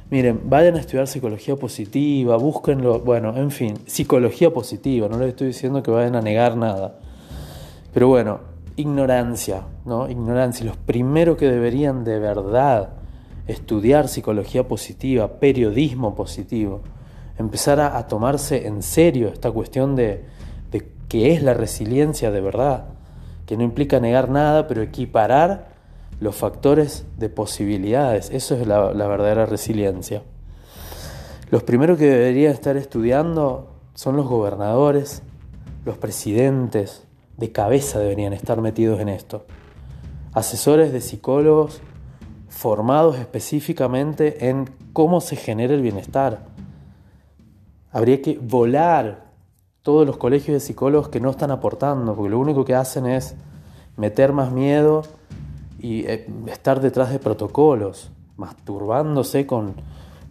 Miren, 0.10 0.42
vayan 0.46 0.76
a 0.76 0.80
estudiar 0.80 1.08
psicología 1.08 1.58
positiva, 1.58 2.38
búsquenlo. 2.38 3.00
Bueno, 3.00 3.36
en 3.36 3.52
fin, 3.52 3.78
psicología 3.86 4.54
positiva. 4.54 5.10
No 5.10 5.18
les 5.18 5.30
estoy 5.30 5.48
diciendo 5.48 5.84
que 5.84 5.92
vayan 5.92 6.16
a 6.16 6.22
negar 6.22 6.56
nada. 6.56 7.00
Pero 7.94 8.08
bueno, 8.08 8.40
ignorancia, 8.78 9.64
¿no? 9.86 10.10
Ignorancia. 10.10 10.66
Los 10.66 10.78
primeros 10.78 11.38
que 11.38 11.50
deberían 11.50 12.06
de 12.06 12.20
verdad 12.20 12.92
estudiar 13.48 14.08
psicología 14.08 14.68
positiva, 14.68 15.40
periodismo 15.40 16.16
positivo, 16.16 16.82
empezar 17.38 17.80
a, 17.80 18.08
tomarse 18.08 18.68
en 18.68 18.82
serio 18.82 19.28
esta 19.28 19.52
cuestión 19.52 19.96
de, 19.96 20.24
de 20.72 20.88
qué 21.10 21.34
es 21.34 21.44
la 21.44 21.54
resiliencia 21.54 22.32
de 22.32 22.42
verdad, 22.42 22.86
que 23.46 23.58
no 23.58 23.64
implica 23.64 24.00
negar 24.00 24.30
nada, 24.30 24.68
pero 24.68 24.82
equiparar 24.82 25.78
los 26.20 26.36
factores 26.36 27.06
de 27.18 27.30
posibilidades. 27.30 28.30
Eso 28.32 28.56
es 28.56 28.68
la, 28.68 28.92
verdadera 28.92 29.46
resiliencia. 29.46 30.24
Los 31.50 31.64
primeros 31.64 31.98
que 31.98 32.06
deberían 32.06 32.54
estar 32.54 32.76
estudiando 32.78 33.70
son 33.94 34.18
los 34.18 34.28
gobernadores, 34.28 35.22
los 35.86 35.98
presidentes, 35.98 37.07
de 37.38 37.52
cabeza 37.52 38.00
deberían 38.00 38.34
estar 38.34 38.60
metidos 38.62 39.00
en 39.00 39.10
esto. 39.10 39.46
Asesores 40.34 40.92
de 40.92 41.02
psicólogos 41.02 41.82
formados 42.50 43.18
específicamente 43.18 44.50
en 44.50 44.70
cómo 44.94 45.22
se 45.22 45.36
genera 45.36 45.74
el 45.74 45.82
bienestar. 45.82 46.48
Habría 47.92 48.22
que 48.22 48.40
volar 48.42 49.28
todos 49.84 50.06
los 50.06 50.18
colegios 50.18 50.54
de 50.56 50.60
psicólogos 50.60 51.10
que 51.10 51.20
no 51.20 51.30
están 51.30 51.52
aportando, 51.52 52.16
porque 52.16 52.32
lo 52.32 52.40
único 52.40 52.66
que 52.66 52.76
hacen 52.76 53.06
es 53.06 53.36
meter 53.96 54.34
más 54.34 54.52
miedo 54.52 55.04
y 55.80 56.06
eh, 56.06 56.28
estar 56.48 56.82
detrás 56.82 57.12
de 57.12 57.20
protocolos, 57.20 58.12
masturbándose 58.36 59.48
con, 59.48 59.76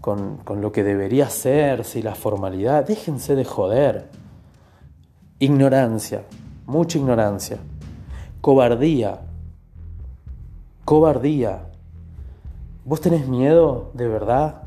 con, 0.01 0.39
con 0.39 0.61
lo 0.61 0.73
que 0.73 0.83
debería 0.83 1.31
ser, 1.31 1.85
si 1.85 2.03
la 2.03 2.15
formalidad. 2.15 2.87
Déjense 2.87 3.35
de 3.35 3.45
joder. 3.45 4.11
Ignorancia, 5.39 6.23
mucha 6.67 6.99
ignorancia. 6.99 7.59
Cobardía. 8.41 9.21
Cobardía. 10.85 11.67
¿Vos 12.85 13.01
tenés 13.01 13.27
miedo 13.27 13.91
de 13.95 14.09
verdad? 14.09 14.63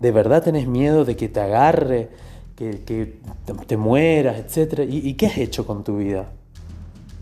¿De 0.00 0.10
verdad 0.10 0.42
tenés 0.42 0.66
miedo 0.66 1.04
de 1.04 1.16
que 1.16 1.28
te 1.28 1.40
agarre, 1.40 2.10
que, 2.56 3.20
te 3.66 3.76
mueras, 3.76 4.38
etcétera? 4.38 4.84
¿Y, 4.84 4.98
¿Y 5.08 5.14
qué 5.14 5.26
has 5.26 5.38
hecho 5.38 5.66
con 5.66 5.84
tu 5.84 5.98
vida? 5.98 6.30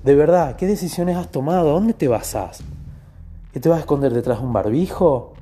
De 0.05 0.15
verdad, 0.15 0.57
¿qué 0.57 0.67
decisiones 0.67 1.17
has 1.17 1.31
tomado? 1.31 1.71
¿A 1.71 1.73
dónde 1.73 1.93
te 1.93 2.09
basás? 2.09 2.63
¿Qué 3.53 3.61
te 3.61 3.69
vas 3.69 3.79
a 3.79 3.81
esconder 3.81 4.13
detrás 4.13 4.41
de 4.41 4.47
un 4.47 4.53
barbijo? 4.53 5.35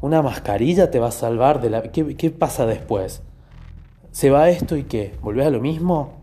¿Una 0.00 0.22
mascarilla 0.22 0.90
te 0.90 0.98
va 0.98 1.08
a 1.08 1.12
salvar 1.12 1.60
de 1.60 1.70
la... 1.70 1.82
¿Qué, 1.82 2.14
qué 2.16 2.30
pasa 2.30 2.66
después? 2.66 3.22
¿Se 4.10 4.30
va 4.30 4.50
esto 4.50 4.76
y 4.76 4.84
qué? 4.84 5.14
¿Volvés 5.22 5.46
a 5.46 5.50
lo 5.50 5.60
mismo? 5.60 6.21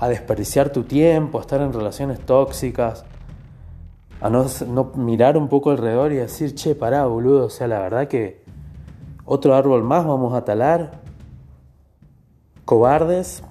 ¿A 0.00 0.08
desperdiciar 0.08 0.70
tu 0.70 0.84
tiempo? 0.84 1.38
¿A 1.38 1.42
estar 1.42 1.60
en 1.60 1.74
relaciones 1.74 2.20
tóxicas? 2.20 3.04
¿A 4.22 4.30
no, 4.30 4.46
no 4.66 4.92
mirar 4.96 5.36
un 5.36 5.48
poco 5.48 5.70
alrededor 5.70 6.10
y 6.12 6.16
decir, 6.16 6.54
che, 6.54 6.74
pará, 6.74 7.04
boludo? 7.04 7.44
O 7.46 7.50
sea, 7.50 7.68
la 7.68 7.80
verdad 7.80 8.08
que 8.08 8.42
otro 9.26 9.54
árbol 9.54 9.82
más 9.82 10.06
vamos 10.06 10.32
a 10.32 10.42
talar. 10.42 11.02
Cobardes 12.64 13.42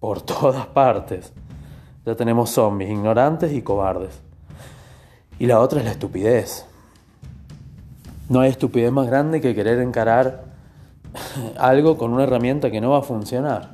por 0.00 0.20
todas 0.22 0.66
partes. 0.66 1.32
Ya 2.04 2.16
tenemos 2.16 2.50
zombies, 2.50 2.90
ignorantes 2.90 3.52
y 3.52 3.62
cobardes. 3.62 4.20
Y 5.38 5.46
la 5.46 5.60
otra 5.60 5.78
es 5.78 5.84
la 5.84 5.92
estupidez. 5.92 6.66
No 8.28 8.40
hay 8.40 8.50
estupidez 8.50 8.90
más 8.90 9.06
grande 9.06 9.40
que 9.40 9.54
querer 9.54 9.78
encarar 9.78 10.44
algo 11.56 11.96
con 11.96 12.12
una 12.12 12.24
herramienta 12.24 12.72
que 12.72 12.80
no 12.80 12.90
va 12.90 12.98
a 12.98 13.02
funcionar. 13.02 13.73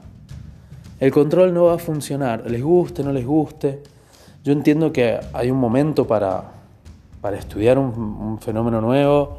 El 1.01 1.11
control 1.11 1.55
no 1.55 1.65
va 1.65 1.75
a 1.77 1.79
funcionar, 1.79 2.49
les 2.51 2.63
guste, 2.63 3.03
no 3.03 3.11
les 3.11 3.25
guste. 3.25 3.83
Yo 4.45 4.53
entiendo 4.53 4.93
que 4.93 5.19
hay 5.33 5.51
un 5.51 5.57
momento 5.57 6.07
para, 6.07 6.45
para 7.23 7.39
estudiar 7.39 7.79
un, 7.79 8.39
fenómeno 8.39 8.83
nuevo, 8.83 9.39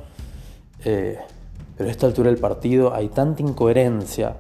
eh, 0.84 1.20
pero 1.78 1.88
a 1.88 1.92
esta 1.92 2.08
altura 2.08 2.32
del 2.32 2.40
partido 2.40 2.96
hay 2.96 3.10
tanta 3.10 3.44
incoherencia, 3.44 4.38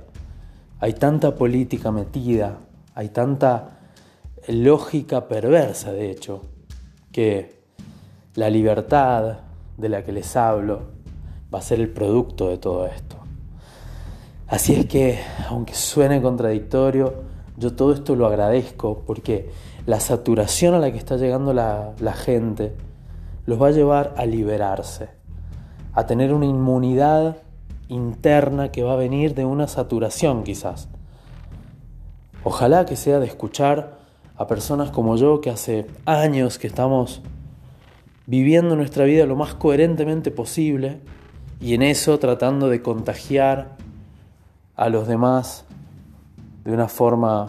hay 0.79 0.93
tanta 0.93 1.35
política 1.35 1.91
metida, 1.91 2.57
hay 2.95 3.09
tanta 3.09 3.77
lógica 4.47 5.27
perversa, 5.27 5.91
de 5.91 6.09
hecho, 6.09 6.41
que 7.11 7.61
la 8.33 8.49
libertad 8.49 9.41
de 9.77 9.89
la 9.89 10.03
que 10.03 10.11
les 10.11 10.35
hablo 10.35 10.81
va 11.53 11.59
a 11.59 11.61
ser 11.61 11.79
el 11.79 11.89
producto 11.89 12.49
de 12.49 12.57
todo 12.57 12.87
esto. 12.87 13.20
Así 14.51 14.73
es 14.73 14.85
que, 14.85 15.17
aunque 15.47 15.73
suene 15.73 16.21
contradictorio, 16.21 17.13
yo 17.55 17.73
todo 17.73 17.93
esto 17.93 18.17
lo 18.17 18.27
agradezco 18.27 19.01
porque 19.07 19.49
la 19.85 20.01
saturación 20.01 20.73
a 20.73 20.79
la 20.79 20.91
que 20.91 20.97
está 20.97 21.15
llegando 21.15 21.53
la, 21.53 21.93
gente 22.13 22.75
los 23.45 23.61
va 23.61 23.67
a 23.67 23.71
llevar 23.71 24.13
a 24.17 24.25
liberarse, 24.25 25.07
a 25.93 26.05
tener 26.05 26.33
una 26.33 26.47
inmunidad 26.47 27.37
interna 27.87 28.73
que 28.73 28.83
va 28.83 28.91
a 28.91 28.97
venir 28.97 29.35
de 29.35 29.45
una 29.45 29.69
saturación 29.69 30.43
quizás. 30.43 30.89
Ojalá 32.43 32.85
que 32.85 32.97
sea 32.97 33.21
de 33.21 33.27
escuchar 33.27 33.99
a 34.35 34.47
personas 34.47 34.91
como 34.91 35.15
yo 35.15 35.39
que 35.39 35.49
hace 35.49 35.87
años 36.03 36.57
que 36.57 36.67
estamos 36.67 37.21
viviendo 38.25 38.75
nuestra 38.75 39.05
vida 39.05 39.25
lo 39.25 39.37
más 39.37 39.53
coherentemente 39.53 40.29
posible 40.29 40.99
y 41.61 41.73
en 41.73 41.83
eso 41.83 42.19
tratando 42.19 42.67
de 42.67 42.81
contagiar 42.81 43.79
a 44.81 44.89
los 44.89 45.07
demás 45.07 45.63
de 46.63 46.73
una 46.73 46.87
forma 46.87 47.45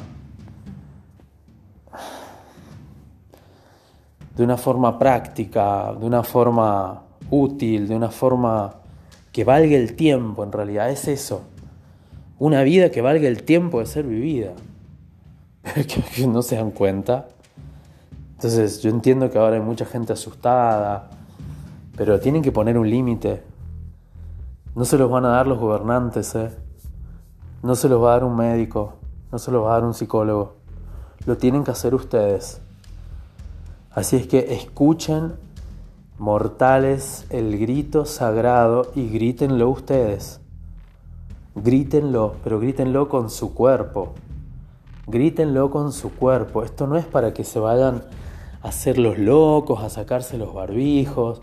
de 4.37 4.45
una 4.45 4.59
forma 4.59 4.99
práctica, 4.99 5.95
de 5.99 6.05
una 6.05 6.23
forma 6.23 7.05
útil, 7.31 7.88
de 7.88 7.97
una 7.97 8.11
forma 8.11 8.75
que 9.33 9.45
valga 9.45 9.77
el 9.77 9.97
tiempo 9.97 10.45
en 10.45 10.53
realidad, 10.53 10.90
es 10.90 11.09
eso. 11.09 11.40
Una 12.38 12.62
vida 12.64 12.90
que 12.90 13.01
valga 13.01 13.29
el 13.29 13.45
tiempo 13.45 13.79
de 13.79 13.87
ser 13.87 14.05
vivida. 14.05 14.53
que 16.14 16.27
no 16.27 16.42
se 16.42 16.57
dan 16.57 16.71
cuenta. 16.71 17.29
Entonces 18.35 18.83
yo 18.83 18.90
entiendo 18.90 19.31
que 19.31 19.38
ahora 19.38 19.57
hay 19.57 19.62
mucha 19.62 19.87
gente 19.87 20.12
asustada, 20.12 21.09
pero 21.97 22.21
tienen 22.21 22.42
que 22.42 22.53
poner 22.53 22.77
un 22.77 22.90
límite. 22.90 23.42
No 24.75 24.85
se 24.85 24.99
los 24.99 25.11
van 25.11 25.25
a 25.25 25.29
dar 25.29 25.47
los 25.47 25.59
gobernantes, 25.59 26.35
¿eh? 26.35 26.62
No 27.62 27.77
se 27.77 27.88
los 27.88 28.03
va 28.03 28.11
a 28.11 28.12
dar 28.14 28.25
un 28.25 28.37
médico, 28.37 28.94
no 29.31 29.38
se 29.38 29.51
los 29.51 29.64
va 29.64 29.70
a 29.70 29.75
dar 29.75 29.85
un 29.85 29.94
psicólogo. 29.94 30.55
Lo 31.27 31.37
tienen 31.37 31.62
que 31.62 31.70
hacer 31.70 31.94
ustedes. 31.94 32.61
Así 33.92 34.16
es 34.16 34.27
que 34.27 34.55
escuchen, 34.55 35.35
mortales, 36.18 37.27
el 37.31 37.59
grito 37.59 38.05
sagrado 38.05 38.90
y 38.94 39.09
grítenlo 39.09 39.68
ustedes. 39.68 40.40
Grítenlo, 41.55 42.35
pero 42.42 42.59
grítenlo 42.59 43.09
con 43.09 43.31
su 43.31 43.55
cuerpo. 43.55 44.14
Grítenlo 45.07 45.70
con 45.70 45.92
su 45.92 46.12
cuerpo. 46.14 46.62
Esto 46.62 46.87
no 46.87 46.96
es 46.96 47.05
para 47.05 47.33
que 47.33 47.44
se 47.44 47.61
vayan 47.61 48.03
a 48.62 48.68
hacer 48.68 48.98
los 48.98 49.18
locos, 49.18 49.83
a 49.83 49.90
sacarse 49.90 50.38
los 50.38 50.55
barbijos. 50.55 51.42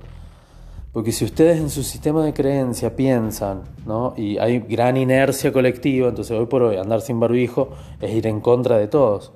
Porque 0.91 1.11
si 1.11 1.23
ustedes 1.23 1.59
en 1.59 1.69
su 1.69 1.83
sistema 1.83 2.25
de 2.25 2.33
creencia 2.33 2.95
piensan, 2.95 3.61
¿no? 3.85 4.13
y 4.17 4.39
hay 4.39 4.59
gran 4.59 4.97
inercia 4.97 5.53
colectiva, 5.53 6.09
entonces 6.09 6.37
hoy 6.37 6.47
por 6.47 6.63
hoy 6.63 6.77
andar 6.77 7.01
sin 7.01 7.19
barbijo 7.19 7.69
es 8.01 8.11
ir 8.11 8.25
en 8.25 8.41
contra 8.41 8.77
de 8.77 8.87
todos. 8.87 9.31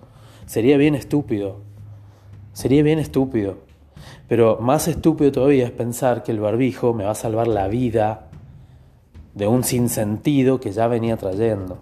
Sería 0.48 0.78
bien 0.78 0.96
estúpido. 0.96 1.58
Sería 2.54 2.82
bien 2.82 2.98
estúpido. 2.98 3.58
Pero 4.28 4.58
más 4.60 4.88
estúpido 4.88 5.32
todavía 5.32 5.66
es 5.66 5.72
pensar 5.72 6.24
que 6.24 6.32
el 6.32 6.40
barbijo 6.40 6.94
me 6.94 7.04
va 7.04 7.12
a 7.12 7.16
salvar 7.16 7.48
la 7.48 7.68
vida 7.68 8.30
de 9.36 9.48
un 9.48 9.64
sinsentido 9.64 10.60
que 10.60 10.72
ya 10.72 10.88
venía 10.88 11.18
trayendo. 11.18 11.78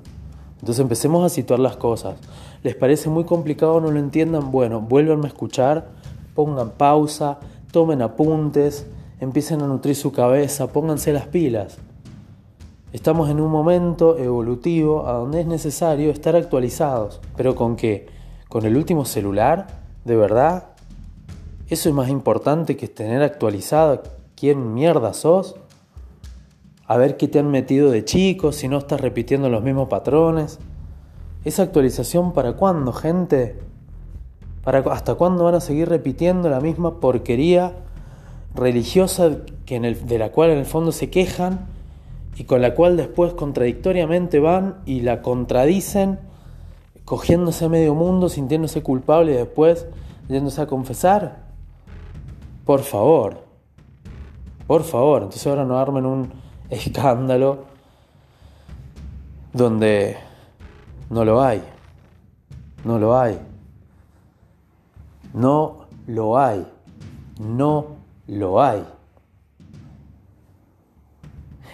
Entonces 0.60 0.82
empecemos 0.82 1.26
a 1.26 1.30
situar 1.30 1.60
las 1.60 1.78
cosas. 1.78 2.16
¿Les 2.62 2.76
parece 2.76 3.10
muy 3.10 3.24
complicado? 3.24 3.80
¿No 3.80 3.90
lo 3.90 4.00
entiendan? 4.00 4.52
Bueno, 4.52 4.82
vuelvan 4.82 5.24
a 5.24 5.28
escuchar, 5.28 5.90
pongan 6.36 6.72
pausa, 6.72 7.40
tomen 7.72 8.02
apuntes, 8.02 8.86
empiecen 9.22 9.62
a 9.62 9.68
nutrir 9.68 9.96
su 9.96 10.12
cabeza, 10.12 10.68
pónganse 10.68 11.14
las 11.14 11.28
pilas. 11.28 11.78
Estamos 12.92 13.30
en 13.30 13.40
un 13.40 13.50
momento 13.50 14.18
evolutivo 14.18 15.08
a 15.08 15.14
donde 15.14 15.40
es 15.40 15.48
necesario 15.48 16.12
estar 16.12 16.36
actualizados. 16.36 17.22
¿Pero 17.38 17.56
con 17.56 17.78
qué? 17.78 18.08
¿Con 18.50 18.66
el 18.66 18.76
último 18.76 19.06
celular? 19.06 19.68
¿De 20.04 20.18
verdad? 20.18 20.72
¿Eso 21.70 21.88
es 21.88 21.96
más 21.96 22.10
importante 22.10 22.76
que 22.76 22.90
tener 22.90 23.22
actualizado 23.22 24.04
quién 24.36 24.74
mierda 24.74 25.14
sos? 25.14 25.56
a 26.92 26.98
ver 26.98 27.16
qué 27.16 27.30
te 27.30 27.40
han 27.40 27.50
metido 27.50 27.90
de 27.90 28.04
chico, 28.04 28.52
si 28.52 28.68
no 28.68 28.78
estás 28.78 29.00
repitiendo 29.00 29.48
los 29.48 29.64
mismos 29.64 29.88
patrones. 29.88 30.60
¿Esa 31.46 31.64
actualización 31.64 32.34
para 32.34 32.58
cuándo, 32.58 32.92
gente? 32.92 33.58
¿Para, 34.62 34.80
¿Hasta 34.80 35.16
cuándo 35.16 35.46
van 35.46 35.56
a 35.56 35.62
seguir 35.62 35.88
repitiendo 35.88 36.50
la 36.50 36.60
misma 36.60 37.00
porquería 37.00 37.76
religiosa 38.56 39.38
que 39.66 39.80
de 39.80 40.18
la 40.18 40.32
cual 40.32 40.52
en 40.52 40.60
el 40.60 40.66
fondo 40.66 40.92
se 40.92 41.10
quejan 41.10 41.68
y 42.36 42.44
con 42.44 42.62
la 42.62 42.76
cual 42.76 42.98
después 42.98 43.34
contradictoriamente 43.34 44.40
van 44.40 44.78
y 44.86 45.02
la 45.02 45.22
contradicen, 45.22 46.20
cogiéndose 47.06 47.66
a 47.66 47.70
medio 47.70 47.94
mundo, 47.96 48.30
sintiéndose 48.30 48.82
culpable 48.84 49.34
y 49.34 49.36
después 49.36 49.88
yéndose 50.28 50.62
a 50.62 50.68
confesar? 50.68 51.44
Por 52.66 52.82
favor, 52.82 53.42
por 54.68 54.84
favor, 54.84 55.24
entonces 55.24 55.46
ahora 55.48 55.66
no 55.66 55.78
armen 55.78 56.06
un 56.06 56.34
escándalo 56.70 57.66
donde 59.54 60.18
no 61.10 61.26
lo 61.26 61.42
hay. 61.42 61.62
No 62.86 62.98
lo 62.98 63.18
hay. 63.18 63.38
No 65.34 65.86
lo 66.08 66.38
hay. 66.38 66.66
no 67.40 68.01
lo 68.38 68.62
hay. 68.62 68.86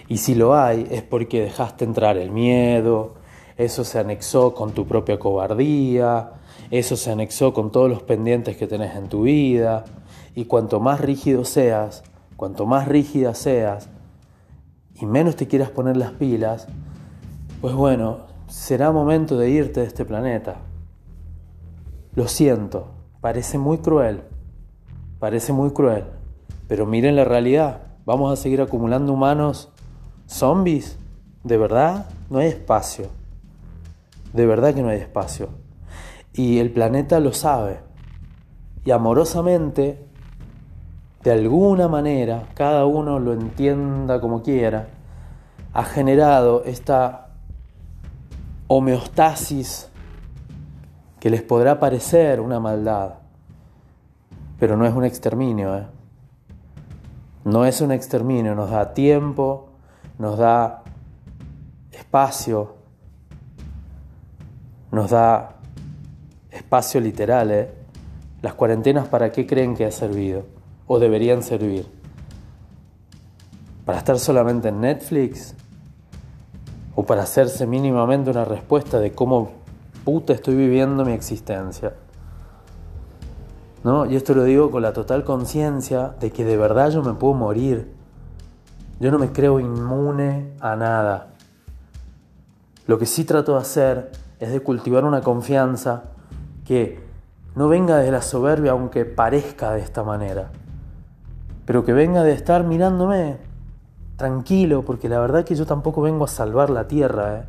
Y 0.08 0.18
si 0.18 0.36
lo 0.36 0.56
hay 0.56 0.88
es 0.90 1.04
porque 1.04 1.42
dejaste 1.42 1.86
entrar 1.86 2.18
el 2.18 2.32
miedo, 2.32 3.16
eso 3.58 3.84
se 3.84 4.00
anexó 4.00 4.54
con 4.54 4.72
tu 4.72 4.88
propia 4.88 5.20
cobardía, 5.20 6.32
eso 6.72 6.96
se 6.96 7.12
anexó 7.12 7.54
con 7.54 7.72
todos 7.72 7.90
los 7.90 8.04
pendientes 8.04 8.58
que 8.58 8.68
tenés 8.68 8.96
en 8.96 9.10
tu 9.10 9.24
vida. 9.24 9.86
Y 10.36 10.46
cuanto 10.46 10.80
más 10.80 11.02
rígido 11.02 11.46
seas, 11.46 12.04
cuanto 12.36 12.66
más 12.66 12.88
rígida 12.88 13.34
seas, 13.34 13.90
y 14.96 15.06
menos 15.06 15.36
te 15.36 15.48
quieras 15.48 15.70
poner 15.70 15.98
las 15.98 16.12
pilas, 16.12 16.68
pues 17.62 17.76
bueno, 17.76 18.28
será 18.48 18.92
momento 18.92 19.38
de 19.38 19.50
irte 19.50 19.82
de 19.82 19.88
este 19.88 20.06
planeta. 20.06 20.58
Lo 22.14 22.28
siento, 22.28 22.88
parece 23.22 23.58
muy 23.58 23.80
cruel, 23.80 24.24
parece 25.20 25.54
muy 25.54 25.72
cruel, 25.72 26.06
pero 26.68 26.86
miren 26.86 27.16
la 27.16 27.24
realidad, 27.24 27.82
vamos 28.06 28.32
a 28.32 28.42
seguir 28.42 28.62
acumulando 28.62 29.14
humanos 29.14 29.70
zombies. 30.28 30.98
¿De 31.44 31.58
verdad? 31.58 32.08
No 32.30 32.40
hay 32.40 32.50
espacio. 32.50 33.08
De 34.34 34.46
verdad 34.46 34.74
que 34.74 34.82
no 34.82 34.90
hay 34.90 35.00
espacio. 35.00 35.50
Y 36.34 36.60
el 36.60 36.72
planeta 36.72 37.20
lo 37.20 37.34
sabe. 37.34 37.80
Y 38.84 38.92
amorosamente, 38.92 40.06
de 41.24 41.32
alguna 41.32 41.88
manera, 41.88 42.50
cada 42.54 42.86
uno 42.86 43.20
lo 43.20 43.34
entienda 43.34 44.20
como 44.20 44.44
quiera, 44.44 44.90
ha 45.74 45.84
generado 45.84 46.64
esta 46.64 47.30
homeostasis 48.68 49.90
que 51.20 51.30
les 51.30 51.42
podrá 51.42 51.80
parecer 51.80 52.40
una 52.40 52.60
maldad, 52.60 53.16
pero 54.60 54.78
no 54.78 54.86
es 54.86 54.94
un 54.94 55.06
exterminio. 55.06 55.78
¿eh? 55.78 55.86
No 57.48 57.64
es 57.64 57.80
un 57.80 57.94
exterminio, 57.94 58.56
nos 58.56 58.72
da 58.72 58.94
tiempo, 58.94 59.70
nos 60.20 60.38
da 60.38 60.84
espacio, 61.94 62.76
nos 64.92 65.12
da 65.12 65.56
espacio 66.52 67.00
literal. 67.00 67.52
¿eh? 67.52 67.72
Las 68.42 68.54
cuarentenas, 68.54 69.08
¿para 69.08 69.32
qué 69.32 69.48
creen 69.48 69.78
que 69.78 69.86
ha 69.86 69.92
servido? 69.92 70.44
¿O 70.88 71.00
deberían 71.00 71.42
servir? 71.42 71.88
¿Para 73.86 74.00
estar 74.00 74.20
solamente 74.20 74.68
en 74.68 74.82
Netflix? 74.82 75.56
¿O 76.96 77.04
para 77.04 77.24
hacerse 77.24 77.66
mínimamente 77.66 78.30
una 78.30 78.44
respuesta 78.44 79.00
de 79.00 79.14
cómo 79.14 79.52
puta 80.04 80.34
estoy 80.34 80.56
viviendo 80.56 81.06
mi 81.06 81.14
existencia? 81.14 81.94
¿No? 83.84 84.06
Y 84.06 84.16
esto 84.16 84.34
lo 84.34 84.44
digo 84.44 84.72
con 84.72 84.82
la 84.82 84.94
total 84.94 85.24
conciencia 85.24 86.16
de 86.20 86.32
que 86.32 86.44
de 86.44 86.58
verdad 86.58 86.90
yo 86.92 87.04
me 87.04 87.14
puedo 87.14 87.34
morir. 87.34 87.94
Yo 89.00 89.12
no 89.12 89.20
me 89.20 89.32
creo 89.32 89.60
inmune 89.60 90.54
a 90.60 90.76
nada. 90.76 91.34
Lo 92.88 92.98
que 92.98 93.06
sí 93.06 93.24
trato 93.24 93.54
de 93.54 93.60
hacer 93.60 94.12
es 94.40 94.52
de 94.52 94.60
cultivar 94.62 95.06
una 95.06 95.22
confianza 95.22 96.04
que 96.66 97.06
no 97.56 97.68
venga 97.68 97.98
de 97.98 98.12
la 98.12 98.22
soberbia 98.22 98.72
aunque 98.72 99.06
parezca 99.06 99.72
de 99.72 99.82
esta 99.82 100.04
manera, 100.04 100.52
pero 101.66 101.84
que 101.84 101.94
venga 101.94 102.24
de 102.24 102.34
estar 102.34 102.64
mirándome 102.64 103.38
tranquilo, 104.16 104.84
porque 104.84 105.10
la 105.10 105.20
verdad 105.20 105.44
que 105.44 105.56
yo 105.56 105.66
tampoco 105.66 106.02
vengo 106.02 106.26
a 106.26 106.28
salvar 106.28 106.70
la 106.70 106.88
tierra. 106.88 107.40
¿eh? 107.40 107.44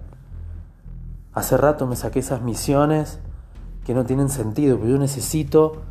Hace 1.33 1.57
rato 1.57 1.87
me 1.87 1.97
saqué 1.97 2.21
esas 2.21 2.43
misiones 2.43 3.19
que 3.85 3.95
no 3.95 4.05
tienen 4.05 4.29
sentido, 4.29 4.77
pero 4.79 4.91
yo 4.91 4.99
necesito 4.99 5.83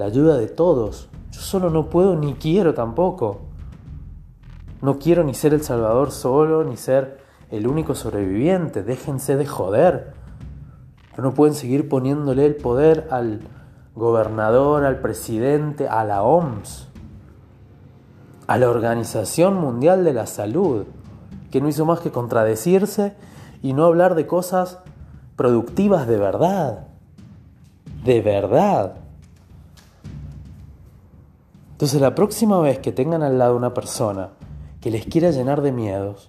la 0.00 0.06
ayuda 0.06 0.38
de 0.38 0.48
todos. 0.48 1.10
Yo 1.30 1.40
solo 1.40 1.68
no 1.68 1.90
puedo 1.90 2.16
ni 2.16 2.32
quiero 2.32 2.72
tampoco. 2.72 3.42
No 4.80 4.98
quiero 4.98 5.24
ni 5.24 5.34
ser 5.34 5.52
el 5.52 5.62
Salvador 5.62 6.10
solo, 6.10 6.64
ni 6.64 6.78
ser 6.78 7.18
el 7.50 7.66
único 7.66 7.94
sobreviviente. 7.94 8.82
Déjense 8.82 9.36
de 9.36 9.44
joder. 9.44 10.14
Pero 11.10 11.22
no 11.22 11.34
pueden 11.34 11.54
seguir 11.54 11.86
poniéndole 11.90 12.46
el 12.46 12.56
poder 12.56 13.08
al 13.10 13.42
gobernador, 13.94 14.86
al 14.86 15.00
presidente, 15.00 15.86
a 15.86 16.02
la 16.04 16.22
OMS, 16.22 16.88
a 18.46 18.56
la 18.56 18.70
Organización 18.70 19.60
Mundial 19.60 20.02
de 20.02 20.14
la 20.14 20.26
Salud, 20.26 20.86
que 21.50 21.60
no 21.60 21.68
hizo 21.68 21.84
más 21.84 22.00
que 22.00 22.10
contradecirse 22.10 23.16
y 23.60 23.74
no 23.74 23.84
hablar 23.84 24.14
de 24.14 24.26
cosas 24.26 24.78
productivas 25.36 26.06
de 26.06 26.16
verdad. 26.16 26.86
De 28.02 28.22
verdad. 28.22 28.94
Entonces 31.80 32.02
la 32.02 32.14
próxima 32.14 32.60
vez 32.60 32.78
que 32.78 32.92
tengan 32.92 33.22
al 33.22 33.38
lado 33.38 33.56
una 33.56 33.72
persona 33.72 34.32
que 34.82 34.90
les 34.90 35.06
quiera 35.06 35.30
llenar 35.30 35.62
de 35.62 35.72
miedos, 35.72 36.28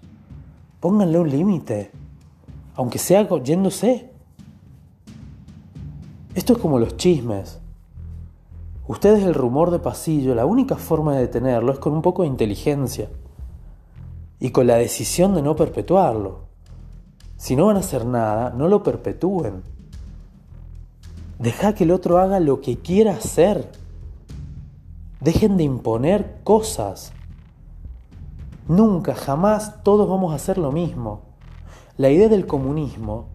pónganle 0.79 1.19
un 1.19 1.29
límite, 1.29 1.91
aunque 2.75 2.97
sea 2.97 3.27
yéndose. 3.43 4.13
Esto 6.35 6.53
es 6.53 6.59
como 6.59 6.79
los 6.79 6.95
chismes. 6.95 7.59
Ustedes 8.87 9.25
el 9.25 9.33
rumor 9.33 9.71
de 9.71 9.79
pasillo, 9.79 10.35
la 10.35 10.45
única 10.45 10.77
forma 10.77 11.15
de 11.15 11.23
detenerlo 11.23 11.73
es 11.73 11.79
con 11.79 11.91
un 11.91 12.01
poco 12.01 12.21
de 12.21 12.29
inteligencia 12.29 13.09
y 14.39 14.51
con 14.51 14.67
la 14.67 14.77
decisión 14.77 15.35
de 15.35 15.41
no 15.41 15.57
perpetuarlo. 15.57 16.45
Si 17.35 17.57
no 17.57 17.65
van 17.65 17.75
a 17.75 17.81
hacer 17.81 18.05
nada, 18.05 18.51
no 18.51 18.69
lo 18.69 18.83
perpetúen. 18.83 19.63
Deja 21.39 21.75
que 21.75 21.83
el 21.83 21.91
otro 21.91 22.19
haga 22.19 22.39
lo 22.39 22.61
que 22.61 22.77
quiera 22.77 23.11
hacer. 23.11 23.80
Dejen 25.21 25.55
de 25.55 25.63
imponer 25.63 26.39
cosas. 26.43 27.13
Nunca, 28.67 29.13
jamás 29.13 29.84
todos 29.84 30.10
vamos 30.10 30.34
a 30.34 30.36
hacer 30.36 30.57
lo 30.57 30.71
mismo. 30.71 31.21
La 31.97 32.10
idea 32.10 32.27
del 32.27 32.47
comunismo 32.47 33.27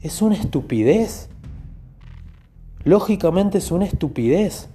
es 0.00 0.22
una 0.22 0.36
estupidez. 0.36 1.28
Lógicamente 2.84 3.58
es 3.58 3.70
una 3.70 3.84
estupidez. 3.84 4.68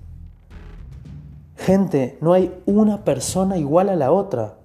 Gente, 1.55 2.19
no 2.21 2.33
hay 2.33 2.53
una 2.67 3.03
persona 3.03 3.57
igual 3.57 3.89
a 3.89 3.95
la 3.95 4.11
otra. 4.11 4.59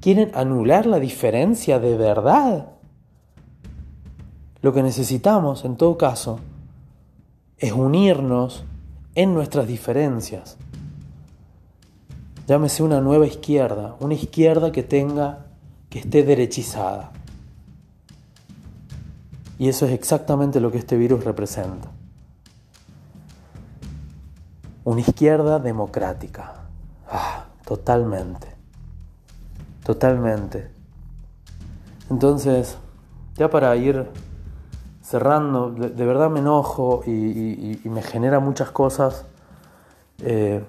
¿Quieren 0.00 0.30
anular 0.34 0.86
la 0.86 1.00
diferencia 1.00 1.80
de 1.80 1.96
verdad? 1.96 2.70
Lo 4.62 4.72
que 4.72 4.82
necesitamos, 4.82 5.64
en 5.64 5.76
todo 5.76 5.98
caso, 5.98 6.38
es 7.58 7.72
unirnos 7.72 8.64
en 9.14 9.34
nuestras 9.34 9.66
diferencias. 9.66 10.56
Llámese 12.50 12.82
una 12.82 13.00
nueva 13.00 13.28
izquierda, 13.28 13.94
una 14.00 14.14
izquierda 14.14 14.72
que 14.72 14.82
tenga, 14.82 15.46
que 15.88 16.00
esté 16.00 16.24
derechizada. 16.24 17.12
Y 19.56 19.68
eso 19.68 19.86
es 19.86 19.92
exactamente 19.92 20.58
lo 20.58 20.72
que 20.72 20.78
este 20.78 20.96
virus 20.96 21.22
representa 21.22 21.92
una 24.82 25.02
izquierda 25.02 25.60
democrática. 25.60 26.54
Ah, 27.08 27.44
totalmente. 27.64 28.48
Totalmente. 29.84 30.72
Entonces, 32.10 32.76
ya 33.36 33.48
para 33.48 33.76
ir 33.76 34.08
cerrando, 35.00 35.70
de, 35.70 36.04
verdad 36.04 36.30
me 36.30 36.40
enojo 36.40 37.04
y, 37.06 37.80
me 37.84 38.02
genera 38.02 38.40
muchas 38.40 38.72
cosas, 38.72 39.26
eh, 40.18 40.64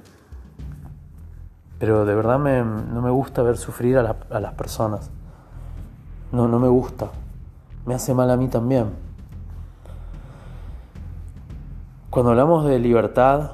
pero 1.81 2.05
de 2.05 2.13
verdad 2.13 2.37
no 2.37 3.01
me 3.01 3.09
gusta 3.09 3.41
ver 3.41 3.57
sufrir 3.57 3.97
a, 3.97 4.15
a 4.29 4.39
las 4.39 4.53
personas. 4.53 5.09
No, 6.31 6.47
no 6.47 6.59
me 6.59 6.67
gusta. 6.67 7.09
Me 7.87 7.95
hace 7.95 8.13
mal 8.13 8.29
a 8.29 8.37
mí 8.37 8.49
también. 8.49 8.91
Cuando 12.11 12.29
hablamos 12.29 12.65
de 12.65 12.77
libertad, 12.77 13.53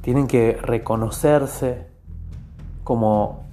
tienen 0.00 0.26
que 0.26 0.58
reconocerse 0.60 1.86
como 2.82 3.44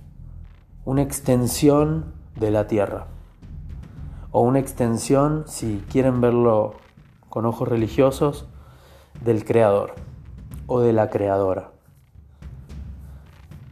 una 0.83 1.03
extensión 1.03 2.05
de 2.39 2.49
la 2.49 2.65
Tierra, 2.65 3.05
o 4.31 4.41
una 4.41 4.57
extensión, 4.57 5.43
si 5.45 5.85
quieren 5.91 6.21
verlo 6.21 6.73
con 7.29 7.45
ojos 7.45 7.67
religiosos, 7.67 8.47
del 9.23 9.45
Creador 9.45 9.93
o 10.65 10.79
de 10.79 10.91
la 10.91 11.11
Creadora. 11.11 11.76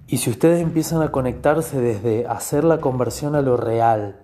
Y 0.08 0.18
si 0.18 0.30
ustedes 0.30 0.62
empiezan 0.62 1.02
a 1.02 1.12
conectarse 1.12 1.80
desde 1.82 2.28
hacer 2.28 2.64
la 2.64 2.80
conversión 2.80 3.36
a 3.36 3.42
lo 3.42 3.58
real, 3.58 4.20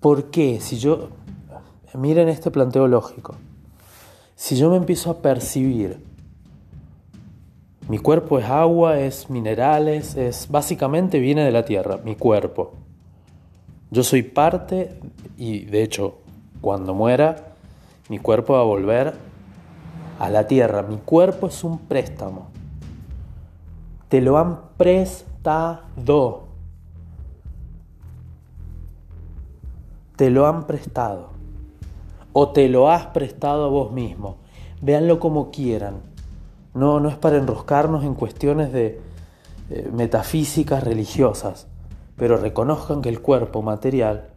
¿por 0.00 0.30
qué? 0.30 0.60
Si 0.60 0.78
yo, 0.78 1.10
miren 1.94 2.28
este 2.28 2.50
planteo 2.50 2.88
lógico, 2.88 3.36
si 4.34 4.56
yo 4.56 4.70
me 4.70 4.76
empiezo 4.76 5.10
a 5.10 5.18
percibir 5.18 6.12
mi 7.88 7.98
cuerpo 7.98 8.38
es 8.38 8.44
agua, 8.46 9.00
es 9.00 9.28
minerales, 9.28 10.16
es 10.16 10.48
básicamente 10.48 11.18
viene 11.18 11.44
de 11.44 11.50
la 11.50 11.64
tierra, 11.64 11.98
mi 12.04 12.14
cuerpo. 12.14 12.74
Yo 13.90 14.04
soy 14.04 14.22
parte 14.22 14.98
y 15.36 15.64
de 15.64 15.82
hecho 15.82 16.18
cuando 16.60 16.94
muera 16.94 17.54
mi 18.08 18.20
cuerpo 18.20 18.54
va 18.54 18.60
a 18.60 18.64
volver 18.64 19.14
a 20.20 20.30
la 20.30 20.46
tierra. 20.46 20.82
Mi 20.82 20.98
cuerpo 20.98 21.48
es 21.48 21.64
un 21.64 21.78
préstamo. 21.78 22.51
Te 24.12 24.20
lo 24.20 24.36
han 24.36 24.60
prestado. 24.76 26.42
Te 30.16 30.28
lo 30.28 30.46
han 30.46 30.66
prestado. 30.66 31.30
O 32.34 32.50
te 32.50 32.68
lo 32.68 32.90
has 32.90 33.06
prestado 33.06 33.64
a 33.64 33.68
vos 33.68 33.90
mismo. 33.90 34.36
Véanlo 34.82 35.18
como 35.18 35.50
quieran. 35.50 36.02
No, 36.74 37.00
no 37.00 37.08
es 37.08 37.16
para 37.16 37.38
enroscarnos 37.38 38.04
en 38.04 38.12
cuestiones 38.12 38.70
de 38.70 39.00
eh, 39.70 39.88
metafísicas 39.90 40.84
religiosas, 40.84 41.66
pero 42.14 42.36
reconozcan 42.36 43.00
que 43.00 43.08
el 43.08 43.22
cuerpo 43.22 43.62
material 43.62 44.28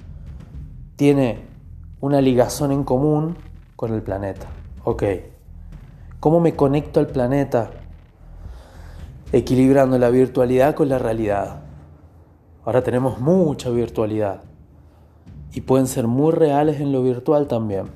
tiene 0.95 1.39
una 1.99 2.21
ligazón 2.21 2.71
en 2.71 2.85
común 2.85 3.35
con 3.75 3.93
el 3.93 4.01
planeta. 4.01 4.47
Ok. 4.85 5.03
¿Cómo 6.21 6.39
me 6.39 6.55
conecto 6.55 7.01
al 7.01 7.07
planeta? 7.07 7.71
Equilibrando 9.35 9.99
la 9.99 10.09
virtualidad 10.11 10.75
con 10.75 10.87
la 10.87 10.97
realidad. 10.97 11.57
Ahora 12.63 12.83
tenemos 12.83 13.19
mucha 13.19 13.69
virtualidad 13.69 14.43
y 15.51 15.59
pueden 15.59 15.87
ser 15.87 16.07
muy 16.07 16.31
reales 16.31 16.79
en 16.79 16.93
lo 16.93 17.03
virtual 17.03 17.45
también. 17.45 17.87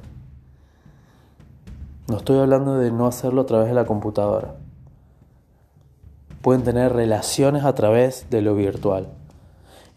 No 2.09 2.17
estoy 2.17 2.39
hablando 2.39 2.75
de 2.75 2.91
no 2.91 3.07
hacerlo 3.07 3.43
a 3.43 3.45
través 3.45 3.69
de 3.69 3.73
la 3.73 3.85
computadora. 3.85 4.55
Pueden 6.41 6.63
tener 6.63 6.91
relaciones 6.91 7.63
a 7.63 7.73
través 7.73 8.29
de 8.29 8.41
lo 8.41 8.53
virtual, 8.53 9.07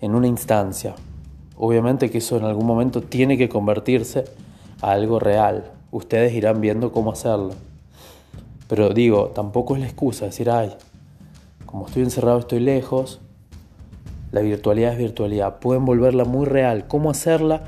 en 0.01 0.15
una 0.15 0.29
instancia. 0.29 0.95
Obviamente 1.57 2.09
que 2.09 2.19
eso 2.19 2.37
en 2.37 2.45
algún 2.45 2.67
momento 2.67 3.03
tiene 3.03 3.37
que 3.37 3.49
convertirse 3.49 4.27
a 4.81 4.93
algo 4.93 5.19
real. 5.19 5.73
Ustedes 5.91 6.35
irán 6.35 6.61
viendo 6.61 6.93
cómo 6.93 7.11
hacerlo. 7.11 7.55
Pero 8.69 8.91
digo, 8.91 9.33
tampoco 9.35 9.75
es 9.75 9.81
la 9.81 9.89
excusa 9.89 10.27
decir, 10.27 10.49
ay, 10.49 10.73
como 11.73 11.87
estoy 11.87 12.03
encerrado, 12.03 12.39
estoy 12.39 12.61
lejos. 12.61 13.23
La 14.31 14.43
virtualidad 14.43 14.93
es 14.93 14.99
virtualidad. 14.99 15.59
Pueden 15.59 15.87
volverla 15.87 16.27
muy 16.27 16.45
real. 16.45 16.87
¿Cómo 16.87 17.11
hacerla? 17.11 17.63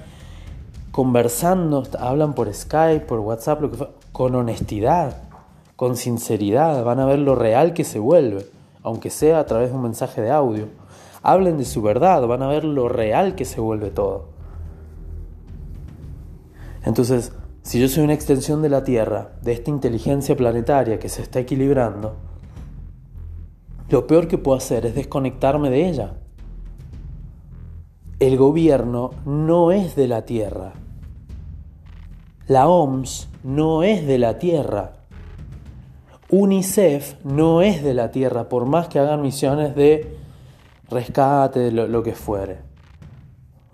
Conversando, 0.92 1.84
hablan 1.98 2.34
por 2.34 2.52
Skype, 2.52 3.06
por 3.06 3.20
WhatsApp, 3.20 3.62
lo 3.62 3.70
que 3.70 3.88
con 4.12 4.34
honestidad, 4.34 5.22
con 5.76 5.96
sinceridad, 5.96 6.84
van 6.84 7.00
a 7.00 7.06
ver 7.06 7.18
lo 7.18 7.34
real 7.34 7.72
que 7.72 7.82
se 7.82 7.98
vuelve, 7.98 8.46
aunque 8.82 9.08
sea 9.08 9.38
a 9.38 9.46
través 9.46 9.70
de 9.70 9.76
un 9.76 9.82
mensaje 9.84 10.20
de 10.20 10.30
audio. 10.30 10.68
Hablen 11.22 11.56
de 11.56 11.64
su 11.64 11.80
verdad, 11.80 12.26
van 12.26 12.42
a 12.42 12.48
ver 12.48 12.64
lo 12.64 12.90
real 12.90 13.34
que 13.34 13.46
se 13.46 13.62
vuelve 13.62 13.88
todo. 13.88 14.26
Entonces, 16.84 17.32
si 17.62 17.80
yo 17.80 17.88
soy 17.88 18.04
una 18.04 18.12
extensión 18.12 18.60
de 18.60 18.68
la 18.68 18.84
Tierra, 18.84 19.30
de 19.40 19.52
esta 19.52 19.70
inteligencia 19.70 20.36
planetaria 20.36 20.98
que 20.98 21.08
se 21.08 21.22
está 21.22 21.40
equilibrando, 21.40 22.16
lo 23.88 24.06
peor 24.06 24.28
que 24.28 24.38
puedo 24.38 24.56
hacer 24.56 24.86
es 24.86 24.94
desconectarme 24.94 25.70
de 25.70 25.88
ella. 25.88 26.14
El 28.20 28.36
gobierno 28.36 29.10
no 29.26 29.72
es 29.72 29.96
de 29.96 30.08
la 30.08 30.24
Tierra. 30.24 30.72
La 32.46 32.68
OMS 32.68 33.28
no 33.42 33.82
es 33.82 34.06
de 34.06 34.18
la 34.18 34.38
Tierra. 34.38 34.92
UNICEF 36.30 37.22
no 37.24 37.62
es 37.62 37.82
de 37.82 37.94
la 37.94 38.10
Tierra, 38.10 38.48
por 38.48 38.64
más 38.64 38.88
que 38.88 38.98
hagan 38.98 39.22
misiones 39.22 39.74
de 39.74 40.16
rescate, 40.88 41.70
lo, 41.70 41.86
lo 41.86 42.02
que 42.02 42.14
fuere. 42.14 42.58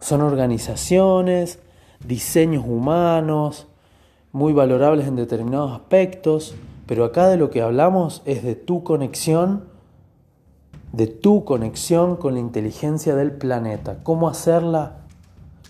Son 0.01 0.20
organizaciones, 0.20 1.61
diseños 2.05 2.64
humanos, 2.66 3.68
muy 4.33 4.53
valorables 4.53 5.07
en 5.07 5.16
determinados 5.16 5.73
aspectos, 5.73 6.55
pero 6.87 7.05
acá 7.05 7.29
de 7.29 7.37
lo 7.37 7.51
que 7.51 7.62
hablamos 7.62 8.23
es 8.25 8.42
de 8.42 8.57
tu 8.57 8.83
conexión, 8.83 9.69
de 10.92 11.07
tu 11.07 11.44
conexión 11.44 12.16
con 12.16 12.35
la 12.35 12.40
inteligencia 12.40 13.14
del 13.14 13.33
planeta. 13.33 13.98
¿Cómo 14.03 14.29
hacerla? 14.29 15.07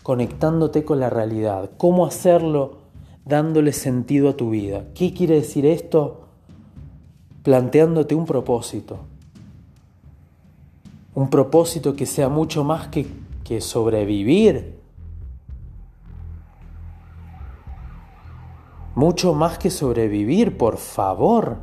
Conectándote 0.03 0.85
con 0.85 1.01
la 1.01 1.11
realidad. 1.11 1.71
¿Cómo 1.77 2.07
hacerlo? 2.07 2.81
dándole 3.25 3.73
sentido 3.73 4.31
a 4.31 4.37
tu 4.37 4.51
vida. 4.51 4.85
¿Qué 4.95 5.13
quiere 5.15 5.37
decir 5.37 5.67
esto? 5.67 6.23
Planteándote 7.43 8.15
un 8.15 8.27
propósito. 8.27 8.99
Un 11.15 11.31
propósito 11.31 11.95
que 11.95 12.07
sea 12.07 12.29
mucho 12.29 12.65
más 12.65 12.89
que, 12.89 13.07
que 13.45 13.61
sobrevivir. 13.61 14.79
Mucho 18.95 19.35
más 19.35 19.59
que 19.59 19.71
sobrevivir, 19.71 20.59
por 20.59 20.77
favor. 20.77 21.59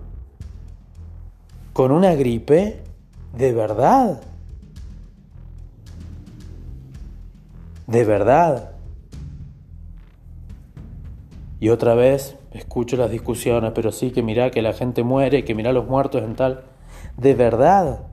Con 1.73 1.91
una 1.91 2.15
gripe, 2.15 2.81
de 3.37 3.53
verdad. 3.53 4.21
De 7.85 8.03
verdad. 8.03 8.71
Y 11.59 11.69
otra 11.69 11.93
vez 11.93 12.35
escucho 12.51 12.97
las 12.97 13.11
discusiones, 13.11 13.71
pero 13.75 13.91
sí 13.91 14.11
que 14.11 14.23
mira 14.23 14.49
que 14.49 14.61
la 14.61 14.73
gente 14.73 15.03
muere, 15.03 15.45
que 15.45 15.55
mira 15.55 15.71
los 15.71 15.87
muertos 15.87 16.23
en 16.23 16.35
tal. 16.35 16.63
¿De 17.15 17.35
verdad? 17.35 18.07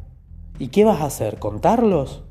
¿Y 0.58 0.68
qué 0.68 0.84
vas 0.84 1.00
a 1.00 1.06
hacer? 1.06 1.38
¿Contarlos? 1.38 2.22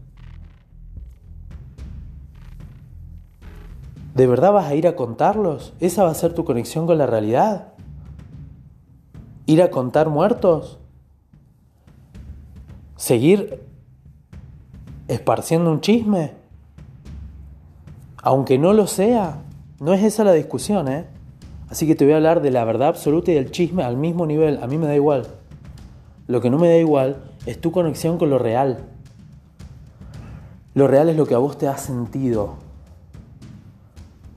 ¿De 4.13 4.27
verdad 4.27 4.53
vas 4.53 4.67
a 4.67 4.75
ir 4.75 4.87
a 4.87 4.95
contarlos? 4.95 5.73
¿Esa 5.79 6.03
va 6.03 6.11
a 6.11 6.15
ser 6.15 6.33
tu 6.33 6.45
conexión 6.45 6.85
con 6.85 6.99
la 6.99 7.07
realidad? 7.07 7.73
¿Ir 9.47 9.63
a 9.63 9.71
contar 9.71 10.09
muertos? 10.09 10.79
¿Seguir 13.03 13.59
esparciendo 15.09 15.69
un 15.69 15.81
chisme? 15.81 16.31
Aunque 18.21 18.57
no 18.57 18.71
lo 18.71 18.87
sea. 18.87 19.41
No 19.81 19.91
es 19.91 20.01
esa 20.05 20.23
la 20.23 20.31
discusión, 20.31 20.87
¿eh? 20.87 21.05
Así 21.67 21.85
que 21.85 21.95
te 21.95 22.05
voy 22.05 22.13
a 22.13 22.15
hablar 22.15 22.41
de 22.41 22.49
la 22.49 22.63
verdad 22.63 22.87
absoluta 22.87 23.31
y 23.31 23.33
del 23.33 23.51
chisme 23.51 23.83
al 23.83 23.97
mismo 23.97 24.25
nivel. 24.25 24.63
A 24.63 24.67
mí 24.67 24.77
me 24.77 24.87
da 24.87 24.95
igual. 24.95 25.27
Lo 26.27 26.39
que 26.39 26.49
no 26.49 26.57
me 26.57 26.69
da 26.69 26.77
igual 26.77 27.21
es 27.45 27.59
tu 27.59 27.73
conexión 27.73 28.17
con 28.17 28.29
lo 28.29 28.39
real. 28.39 28.85
Lo 30.73 30.87
real 30.87 31.09
es 31.09 31.17
lo 31.17 31.25
que 31.25 31.35
a 31.35 31.39
vos 31.39 31.57
te 31.57 31.67
ha 31.67 31.77
sentido. 31.77 32.53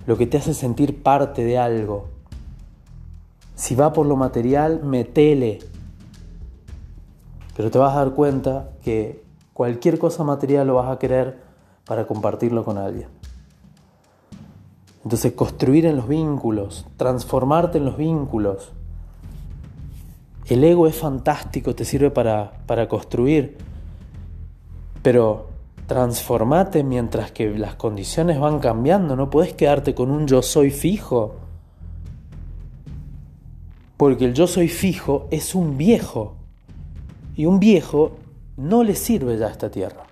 Lo 0.08 0.16
que 0.16 0.26
te 0.26 0.38
hace 0.38 0.54
sentir 0.54 1.04
parte 1.04 1.44
de 1.44 1.56
algo. 1.56 2.08
Si 3.54 3.76
va 3.76 3.92
por 3.92 4.06
lo 4.06 4.16
material, 4.16 4.82
metele. 4.82 5.60
Pero 7.56 7.70
te 7.70 7.78
vas 7.78 7.94
a 7.94 8.04
dar 8.04 8.12
cuenta 8.12 8.70
que 8.82 9.24
cualquier 9.52 9.98
cosa 9.98 10.24
material 10.24 10.66
lo 10.66 10.74
vas 10.74 10.90
a 10.90 10.98
querer 10.98 11.40
para 11.86 12.06
compartirlo 12.06 12.64
con 12.64 12.76
alguien. 12.76 13.08
Entonces 15.02 15.32
construir 15.32 15.86
en 15.86 15.96
los 15.96 16.08
vínculos, 16.08 16.84
transformarte 16.96 17.78
en 17.78 17.84
los 17.84 17.96
vínculos. 17.96 18.72
El 20.46 20.62
ego 20.64 20.86
es 20.86 20.96
fantástico, 20.96 21.74
te 21.74 21.84
sirve 21.84 22.10
para, 22.10 22.52
para 22.66 22.88
construir, 22.88 23.56
pero 25.02 25.46
transformate 25.86 26.82
mientras 26.82 27.30
que 27.30 27.56
las 27.56 27.76
condiciones 27.76 28.38
van 28.38 28.58
cambiando, 28.58 29.16
no 29.16 29.30
puedes 29.30 29.54
quedarte 29.54 29.94
con 29.94 30.10
un 30.10 30.26
yo 30.26 30.42
soy 30.42 30.70
fijo. 30.70 31.36
Porque 33.96 34.26
el 34.26 34.34
yo 34.34 34.46
soy 34.46 34.68
fijo 34.68 35.26
es 35.30 35.54
un 35.54 35.78
viejo. 35.78 36.34
Y 37.36 37.46
un 37.46 37.60
viejo 37.60 38.16
no 38.56 38.82
le 38.82 38.96
sirve 38.96 39.38
ya 39.38 39.48
esta 39.48 39.70
tierra. 39.70 40.04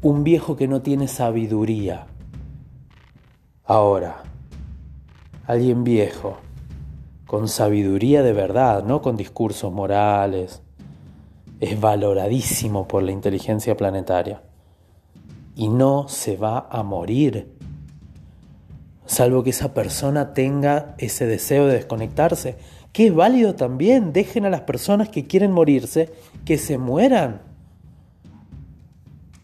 Un 0.00 0.24
viejo 0.24 0.56
que 0.56 0.66
no 0.66 0.82
tiene 0.82 1.06
sabiduría. 1.06 2.06
Ahora, 3.64 4.22
alguien 5.46 5.84
viejo, 5.84 6.38
con 7.26 7.46
sabiduría 7.46 8.22
de 8.22 8.32
verdad, 8.32 8.82
no 8.82 9.02
con 9.02 9.16
discursos 9.16 9.72
morales, 9.72 10.62
es 11.60 11.80
valoradísimo 11.80 12.88
por 12.88 13.04
la 13.04 13.12
inteligencia 13.12 13.76
planetaria 13.76 14.42
y 15.54 15.68
no 15.68 16.08
se 16.08 16.36
va 16.36 16.66
a 16.70 16.82
morir, 16.82 17.52
salvo 19.06 19.42
que 19.42 19.50
esa 19.50 19.74
persona 19.74 20.34
tenga 20.34 20.94
ese 20.98 21.26
deseo 21.26 21.66
de 21.66 21.74
desconectarse, 21.74 22.56
que 22.92 23.06
es 23.06 23.14
válido 23.14 23.54
también, 23.54 24.12
dejen 24.12 24.44
a 24.44 24.50
las 24.50 24.62
personas 24.62 25.08
que 25.08 25.26
quieren 25.26 25.50
morirse 25.50 26.12
que 26.44 26.58
se 26.58 26.76
mueran. 26.76 27.40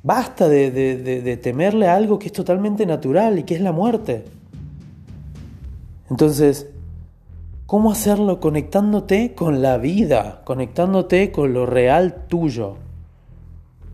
Basta 0.03 0.49
de, 0.49 1.41
temerle 1.43 1.89
a 1.89 1.97
algo 1.97 2.19
que 2.19 2.27
es 2.27 2.33
totalmente 2.33 2.87
natural 2.87 3.39
y 3.39 3.43
que 3.43 3.55
es 3.55 3.61
la 3.61 3.73
muerte. 3.73 4.25
Entonces, 6.11 6.69
¿cómo 7.67 7.91
hacerlo? 7.91 8.39
Conectándote 8.39 9.35
con 9.35 9.61
la 9.61 9.79
vida, 9.79 10.43
conectándote 10.45 11.33
con 11.33 11.53
lo 11.53 11.67
real 11.67 12.27
tuyo. 12.29 12.77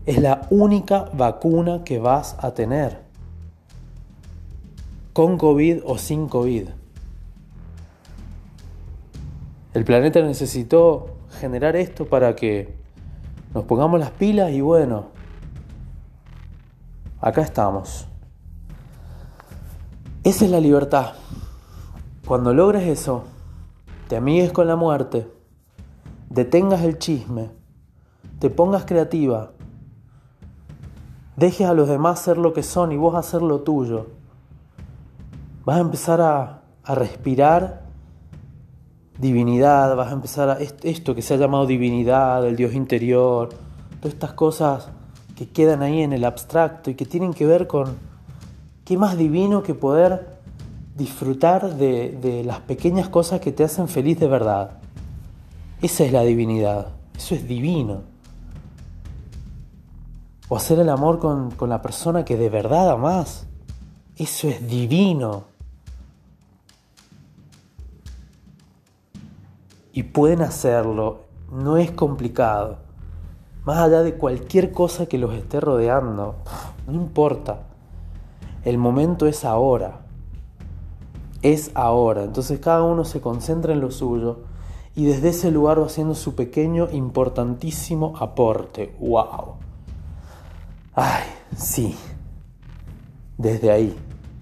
Es 0.05 0.19
la 0.19 0.47
única 0.49 1.09
vacuna 1.13 1.83
que 1.83 1.97
vas 1.97 2.35
a 2.39 2.53
tener. 2.53 2.99
Con 5.13 5.37
COVID 5.37 5.79
o 5.85 5.97
sin 5.97 6.27
COVID. 6.27 6.67
El 9.75 9.83
planeta 9.83 10.21
necesitó 10.21 11.17
generar 11.41 11.75
esto 11.75 12.05
para 12.05 12.33
que 12.33 12.73
nos 13.53 13.65
pongamos 13.65 13.99
las 13.99 14.11
pilas 14.11 14.53
y 14.53 14.61
bueno, 14.61 15.07
acá 17.19 17.41
estamos. 17.41 18.07
Esa 20.23 20.45
es 20.45 20.51
la 20.51 20.61
libertad. 20.61 21.15
Cuando 22.25 22.53
logres 22.53 22.87
eso, 22.87 23.25
te 24.07 24.15
amigues 24.15 24.53
con 24.53 24.65
la 24.65 24.77
muerte, 24.77 25.27
detengas 26.29 26.81
el 26.83 26.97
chisme, 26.97 27.49
te 28.39 28.49
pongas 28.49 28.85
creativa, 28.85 29.51
dejes 31.35 31.67
a 31.67 31.73
los 31.73 31.89
demás 31.89 32.21
ser 32.21 32.37
lo 32.37 32.53
que 32.53 32.63
son 32.63 32.93
y 32.93 32.95
vos 32.95 33.13
hacer 33.15 33.41
lo 33.41 33.59
tuyo, 33.59 34.07
vas 35.65 35.75
a 35.75 35.81
empezar 35.81 36.21
a, 36.21 36.61
a 36.85 36.95
respirar 36.95 37.84
divinidad, 39.17 39.95
vas 39.95 40.09
a 40.09 40.13
empezar 40.13 40.49
a 40.49 40.57
esto 40.59 41.15
que 41.15 41.21
se 41.21 41.33
ha 41.33 41.37
llamado 41.37 41.65
divinidad, 41.65 42.45
el 42.45 42.55
Dios 42.55 42.73
interior, 42.73 43.49
todas 43.99 44.13
estas 44.13 44.33
cosas 44.33 44.89
que 45.35 45.49
quedan 45.49 45.81
ahí 45.81 46.01
en 46.01 46.13
el 46.13 46.25
abstracto 46.25 46.89
y 46.89 46.95
que 46.95 47.05
tienen 47.05 47.33
que 47.33 47.45
ver 47.45 47.67
con 47.67 47.97
qué 48.83 48.97
más 48.97 49.17
divino 49.17 49.63
que 49.63 49.73
poder 49.73 50.35
disfrutar 50.95 51.75
de, 51.75 52.43
las 52.45 52.59
pequeñas 52.61 53.09
cosas 53.09 53.41
que 53.41 53.51
te 53.51 53.63
hacen 53.63 53.87
feliz 53.87 54.19
de 54.19 54.27
verdad. 54.27 54.77
Esa 55.81 56.05
es 56.05 56.11
la 56.11 56.21
divinidad, 56.21 56.87
eso 57.17 57.35
es 57.35 57.47
divino. 57.47 58.03
O 60.47 60.55
hacer 60.55 60.79
el 60.79 60.89
amor 60.89 61.19
con, 61.19 61.51
con 61.51 61.69
la 61.69 61.81
persona 61.81 62.23
que 62.23 62.37
de 62.37 62.49
verdad 62.49 62.91
amas, 62.91 63.47
eso 64.15 64.47
es 64.47 64.67
divino. 64.67 65.54
Y 69.95 70.03
pueden 70.03 70.41
hacerlo, 70.41 71.21
no 71.49 71.77
es 71.77 71.89
complicado. 71.89 72.79
Más 73.63 73.77
allá 73.77 74.03
de 74.03 74.15
cualquier 74.15 74.73
cosa 74.73 75.05
que 75.05 75.17
los 75.17 75.33
esté 75.33 75.61
rodeando, 75.61 76.35
no 76.85 76.93
importa. 76.93 77.61
El 78.65 78.77
momento 78.77 79.25
es 79.25 79.45
ahora. 79.45 80.01
Es 81.41 81.71
ahora. 81.75 82.25
Entonces 82.25 82.59
cada 82.59 82.83
uno 82.83 83.05
se 83.05 83.21
concentra 83.21 83.71
en 83.71 83.79
lo 83.79 83.89
suyo 83.89 84.39
y 84.95 85.05
desde 85.05 85.29
ese 85.29 85.49
lugar 85.49 85.79
va 85.79 85.85
haciendo 85.85 86.13
su 86.13 86.35
pequeño, 86.35 86.89
importantísimo 86.91 88.15
aporte. 88.19 88.93
¡Wow! 88.99 89.53
¡Ay, 90.93 91.23
sí! 91.55 91.95
Desde 93.37 93.71
ahí, 93.71 93.97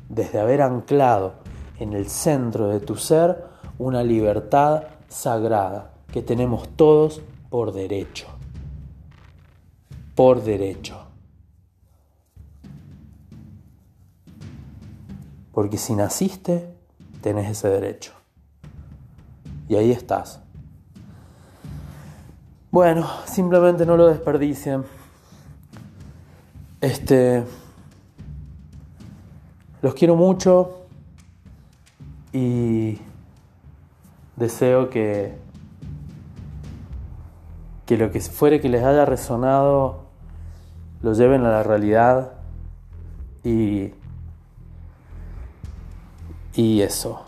desde 0.09 0.39
haber 0.39 0.63
anclado 0.63 1.33
en 1.77 1.93
el 1.93 2.07
centro 2.07 2.69
de 2.69 2.79
tu 2.79 2.95
ser 2.95 3.53
una 3.77 4.03
libertad 4.03 4.85
sagrada 5.13 5.93
que 6.12 6.21
tenemos 6.21 6.67
todos 6.76 7.21
por 7.49 7.71
derecho. 7.71 8.28
Por 10.15 10.43
derecho. 10.43 10.99
Porque 15.52 15.78
si 15.78 15.93
naciste, 15.93 16.76
tenés 17.21 17.52
ese 17.52 17.69
derecho. 17.69 18.13
Y 19.69 19.76
ahí 19.76 19.91
estás. 19.91 20.41
Bueno, 22.71 23.08
simplemente 23.26 23.86
no 23.86 23.95
lo 23.95 24.08
desperdicien. 24.08 24.84
Este. 26.82 27.43
Los 29.82 29.93
quiero 29.93 30.15
mucho. 30.15 30.80
Y 32.32 32.97
deseo 34.43 34.89
que, 34.89 35.38
que 37.86 37.97
lo 37.97 38.12
que 38.12 38.19
fuere 38.19 38.60
que 38.60 38.67
les 38.67 38.84
haya 38.84 39.06
resonado 39.06 40.03
lo 41.01 41.13
lleven 41.13 41.45
a 41.45 41.49
la 41.49 41.63
realidad 41.63 42.34
y, 43.43 43.91
y 46.56 46.82
eso. 46.82 47.23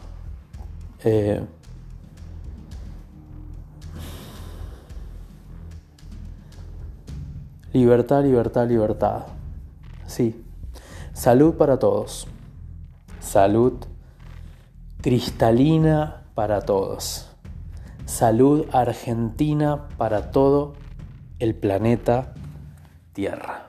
Eh, 1.05 1.41
libertad, 7.71 8.23
libertad, 8.23 8.67
libertad. 8.67 9.23
Sí. 10.05 10.43
Salud 11.13 11.55
para 11.55 11.79
todos. 11.79 12.27
Salud 13.21 13.73
cristalina 15.01 16.24
para 16.35 16.61
todos. 16.61 17.31
Salud 18.05 18.65
argentina 18.71 19.87
para 19.97 20.29
todo 20.29 20.73
el 21.39 21.55
planeta 21.55 22.33
Tierra. 23.13 23.64